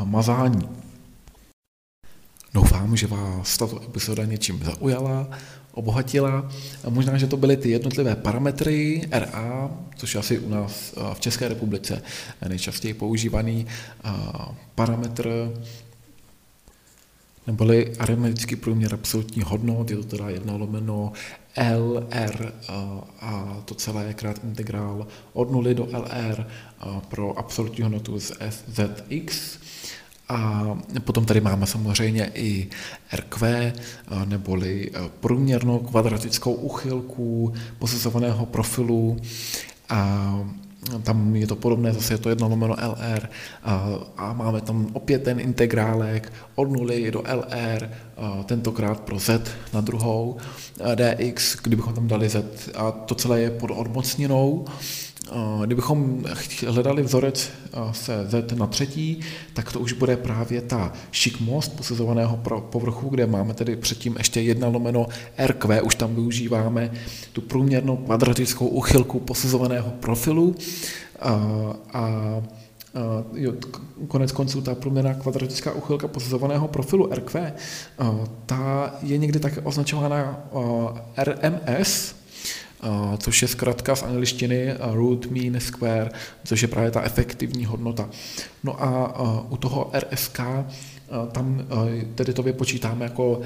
mazání. 0.04 0.68
Doufám, 2.54 2.96
že 2.96 3.06
vás 3.06 3.58
tato 3.58 3.82
epizoda 3.82 4.24
něčím 4.24 4.64
zaujala, 4.64 5.28
obohatila. 5.72 6.50
Možná, 6.88 7.18
že 7.18 7.26
to 7.26 7.36
byly 7.36 7.56
ty 7.56 7.70
jednotlivé 7.70 8.16
parametry 8.16 9.08
RA, 9.10 9.70
což 9.96 10.14
je 10.14 10.20
asi 10.20 10.38
u 10.38 10.48
nás 10.48 10.94
v 11.14 11.20
České 11.20 11.48
republice 11.48 12.02
nejčastěji 12.48 12.94
používaný 12.94 13.66
parametr 14.74 15.52
neboli 17.46 17.96
aritmetický 17.98 18.56
průměr 18.56 18.94
absolutní 18.94 19.42
hodnot, 19.42 19.90
je 19.90 19.96
to 19.96 20.04
teda 20.04 20.28
1 20.28 20.56
lomeno 20.56 21.12
LR 21.76 22.52
a 23.20 23.56
to 23.64 23.74
celé 23.74 24.04
je 24.04 24.14
krát 24.14 24.44
integrál 24.44 25.06
od 25.32 25.50
0 25.50 25.74
do 25.74 25.88
LR 25.92 26.46
pro 27.08 27.38
absolutní 27.38 27.82
hodnotu 27.82 28.20
z 28.20 28.32
SZX. 28.50 29.58
A 30.28 30.78
potom 31.04 31.24
tady 31.24 31.40
máme 31.40 31.66
samozřejmě 31.66 32.30
i 32.34 32.68
RQ, 33.14 33.72
neboli 34.24 34.90
průměrnou 35.20 35.78
kvadratickou 35.78 36.52
uchylku 36.52 37.52
posuzovaného 37.78 38.46
profilu. 38.46 39.16
A 39.88 40.50
tam 41.02 41.36
je 41.36 41.46
to 41.46 41.56
podobné, 41.56 41.92
zase 41.92 42.14
je 42.14 42.18
to 42.18 42.28
1 42.28 42.46
lomeno 42.46 42.74
LR 42.74 43.28
a, 43.62 43.88
a 44.16 44.32
máme 44.32 44.60
tam 44.60 44.86
opět 44.92 45.22
ten 45.22 45.40
integrálek 45.40 46.32
od 46.54 46.70
nuly 46.70 47.10
do 47.10 47.22
LR, 47.22 47.90
a 48.16 48.42
tentokrát 48.42 49.00
pro 49.00 49.18
Z 49.18 49.42
na 49.72 49.80
druhou 49.80 50.36
DX, 50.94 51.56
kdybychom 51.62 51.94
tam 51.94 52.08
dali 52.08 52.28
Z 52.28 52.70
a 52.74 52.90
to 52.90 53.14
celé 53.14 53.40
je 53.40 53.50
pod 53.50 53.70
odmocněnou. 53.70 54.64
Kdybychom 55.64 56.24
hledali 56.66 57.02
vzorec 57.02 57.50
se 57.92 58.26
Z 58.28 58.52
na 58.56 58.66
třetí, 58.66 59.20
tak 59.54 59.72
to 59.72 59.80
už 59.80 59.92
bude 59.92 60.16
právě 60.16 60.60
ta 60.60 60.92
šikmost 61.10 61.76
posuzovaného 61.76 62.36
povrchu, 62.60 63.08
kde 63.08 63.26
máme 63.26 63.54
tedy 63.54 63.76
předtím 63.76 64.14
ještě 64.18 64.40
jedna 64.40 64.68
lomeno 64.68 65.06
RQ, 65.46 65.82
už 65.82 65.94
tam 65.94 66.14
využíváme 66.14 66.90
tu 67.32 67.40
průměrnou 67.40 67.96
kvadratickou 67.96 68.66
uchylku 68.66 69.20
posuzovaného 69.20 69.90
profilu. 69.90 70.54
A, 71.20 71.30
a 71.92 72.10
jo, 73.34 73.52
konec 74.08 74.32
konců 74.32 74.60
ta 74.60 74.74
průměrná 74.74 75.14
kvadratická 75.14 75.72
uchylka 75.72 76.08
posuzovaného 76.08 76.68
profilu 76.68 77.10
RQ, 77.14 77.54
ta 78.46 78.94
je 79.02 79.18
někdy 79.18 79.40
také 79.40 79.60
označována 79.60 80.40
RMS, 81.16 82.15
což 83.18 83.42
je 83.42 83.48
zkrátka 83.48 83.96
z 83.96 84.02
angličtiny 84.02 84.74
root 84.78 85.26
mean 85.30 85.60
square, 85.60 86.10
což 86.44 86.62
je 86.62 86.68
právě 86.68 86.90
ta 86.90 87.02
efektivní 87.02 87.64
hodnota. 87.64 88.10
No 88.64 88.82
a 88.82 89.20
u 89.50 89.56
toho 89.56 89.90
RSK 89.98 90.40
tam 91.32 91.66
tedy 92.14 92.32
to 92.32 92.42
vypočítáme 92.42 93.04
jako 93.04 93.40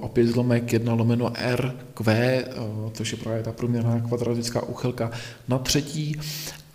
opět 0.00 0.26
zlomek 0.26 0.72
1 0.72 0.94
lomeno 0.94 1.32
RQ, 1.54 2.44
což 2.92 3.12
je 3.12 3.18
právě 3.18 3.42
ta 3.42 3.52
průměrná 3.52 4.00
kvadratická 4.00 4.62
úchylka 4.62 5.10
na 5.48 5.58
třetí 5.58 6.20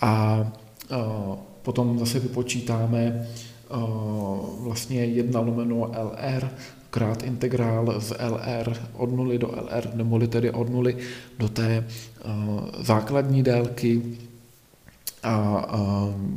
a 0.01 0.45
potom 1.61 1.99
zase 1.99 2.19
vypočítáme 2.19 3.27
vlastně 4.59 5.05
1 5.05 5.39
lomeno 5.39 5.75
LR, 5.77 6.49
krát 6.91 7.23
integrál 7.23 8.01
z 8.01 8.13
LR 8.19 8.87
od 8.93 9.11
nuly 9.11 9.37
do 9.37 9.47
LR, 9.47 9.95
neboli 9.95 10.27
tedy 10.27 10.51
od 10.51 10.69
nuly 10.69 10.97
do 11.39 11.49
té 11.49 11.87
uh, 12.25 12.83
základní 12.83 13.43
délky. 13.43 14.01
A 15.23 15.65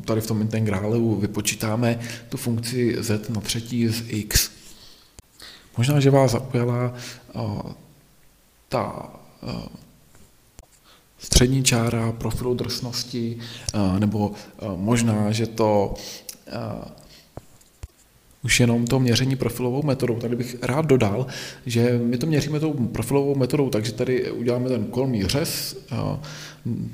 tady 0.05 0.21
v 0.21 0.27
tom 0.27 0.41
integrálu 0.41 1.17
vypočítáme 1.17 2.01
tu 2.29 2.37
funkci 2.37 2.97
z 3.01 3.29
na 3.29 3.41
třetí 3.41 3.89
z 3.89 4.03
x. 4.09 4.51
Možná, 5.77 6.01
že 6.01 6.11
vás 6.11 6.31
zaujala 6.31 6.95
uh, 7.33 7.61
ta 8.69 9.11
uh, 9.43 9.51
střední 11.19 11.65
čára 11.65 12.13
profilu 12.13 12.55
drsnosti, 12.55 13.39
nebo 13.99 14.33
možná, 14.77 15.33
že 15.33 15.47
to 15.47 15.95
už 18.45 18.61
jenom 18.61 18.87
to 18.87 19.01
měření 19.01 19.37
profilovou 19.37 19.83
metodou. 19.83 20.15
Tady 20.17 20.37
bych 20.37 20.57
rád 20.63 20.87
dodal, 20.87 21.27
že 21.67 22.01
my 22.05 22.19
to 22.19 22.27
měříme 22.27 22.61
tou 22.61 22.73
profilovou 22.73 23.35
metodou, 23.35 23.71
takže 23.71 23.93
tady 23.93 24.31
uděláme 24.31 24.69
ten 24.69 24.85
kolmý 24.85 25.25
řez 25.25 25.77
eh, 25.93 25.97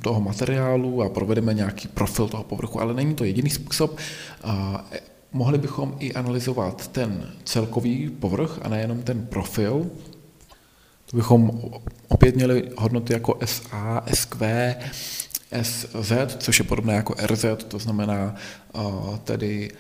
toho 0.03 0.21
materiálu 0.21 1.03
a 1.03 1.09
provedeme 1.09 1.55
nějaký 1.55 1.89
profil 1.89 2.29
toho 2.29 2.45
povrchu, 2.45 2.81
ale 2.81 2.95
není 2.95 3.15
to 3.15 3.25
jediný 3.25 3.51
způsob. 3.51 3.99
Eh, 4.45 5.01
mohli 5.33 5.59
bychom 5.59 5.97
i 5.99 6.13
analyzovat 6.13 6.89
ten 6.89 7.31
celkový 7.45 8.11
povrch 8.11 8.59
a 8.63 8.69
nejenom 8.69 9.03
ten 9.03 9.27
profil. 9.27 9.87
To 11.11 11.17
bychom 11.17 11.61
opět 12.09 12.37
měli 12.37 12.71
hodnoty 12.79 13.13
jako 13.13 13.39
SA, 13.45 14.05
SQ, 14.15 14.77
SZ, 15.63 16.13
což 16.39 16.59
je 16.59 16.65
podobné 16.65 16.95
jako 16.95 17.15
RZ, 17.27 17.45
to 17.69 17.79
znamená 17.79 18.35
eh, 18.75 18.81
tedy 19.25 19.71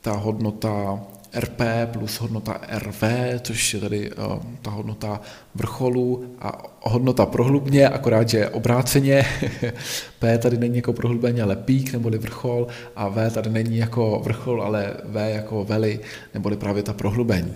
ta 0.00 0.12
hodnota 0.12 1.00
RP 1.32 1.60
plus 1.92 2.20
hodnota 2.20 2.60
RV, 2.78 3.02
což 3.40 3.74
je 3.74 3.80
tady 3.80 4.12
uh, 4.12 4.38
ta 4.62 4.70
hodnota 4.70 5.20
vrcholu 5.54 6.34
a 6.40 6.62
hodnota 6.82 7.26
prohlubně, 7.26 7.88
akorát, 7.88 8.28
že 8.28 8.48
obráceně. 8.48 9.24
P 10.18 10.38
tady 10.38 10.58
není 10.58 10.76
jako 10.76 10.92
prohlubeně, 10.92 11.42
ale 11.42 11.56
pík 11.56 11.92
neboli 11.92 12.18
vrchol 12.18 12.66
a 12.96 13.08
V 13.08 13.30
tady 13.30 13.50
není 13.50 13.76
jako 13.76 14.20
vrchol, 14.24 14.62
ale 14.62 14.94
V 15.04 15.30
jako 15.30 15.64
veli 15.64 16.00
neboli 16.34 16.56
právě 16.56 16.82
ta 16.82 16.92
prohlubeň. 16.92 17.52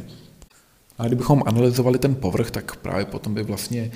A 0.99 1.07
kdybychom 1.07 1.43
analyzovali 1.47 1.99
ten 1.99 2.15
povrch, 2.15 2.51
tak 2.51 2.77
právě 2.77 3.05
potom 3.05 3.35
by 3.35 3.43
vlastně 3.43 3.91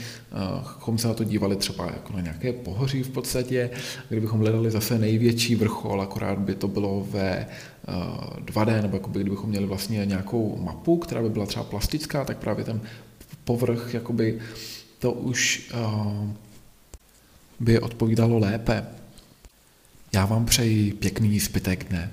uh, 0.88 0.96
se 0.96 1.08
na 1.08 1.14
to 1.14 1.24
dívali 1.24 1.56
třeba 1.56 1.86
jako 1.86 2.12
na 2.12 2.20
nějaké 2.20 2.52
pohoří 2.52 3.02
v 3.02 3.08
podstatě, 3.08 3.70
kdybychom 4.08 4.40
hledali 4.40 4.70
zase 4.70 4.98
největší 4.98 5.54
vrchol, 5.54 6.02
akorát 6.02 6.38
by 6.38 6.54
to 6.54 6.68
bylo 6.68 7.06
ve 7.10 7.46
2D, 8.44 8.82
nebo 8.82 8.96
jakoby, 8.96 9.20
kdybychom 9.20 9.50
měli 9.50 9.66
vlastně 9.66 10.06
nějakou 10.06 10.58
mapu, 10.62 10.96
která 10.96 11.22
by 11.22 11.28
byla 11.28 11.46
třeba 11.46 11.64
plastická, 11.64 12.24
tak 12.24 12.38
právě 12.38 12.64
ten 12.64 12.80
povrch, 13.44 13.94
jakoby 13.94 14.40
to 14.98 15.12
už 15.12 15.70
uh, 15.74 16.28
by 17.60 17.80
odpovídalo 17.80 18.38
lépe. 18.38 18.86
Já 20.12 20.26
vám 20.26 20.46
přeji 20.46 20.92
pěkný 20.92 21.40
zbytek 21.40 21.88
dne. 21.88 22.10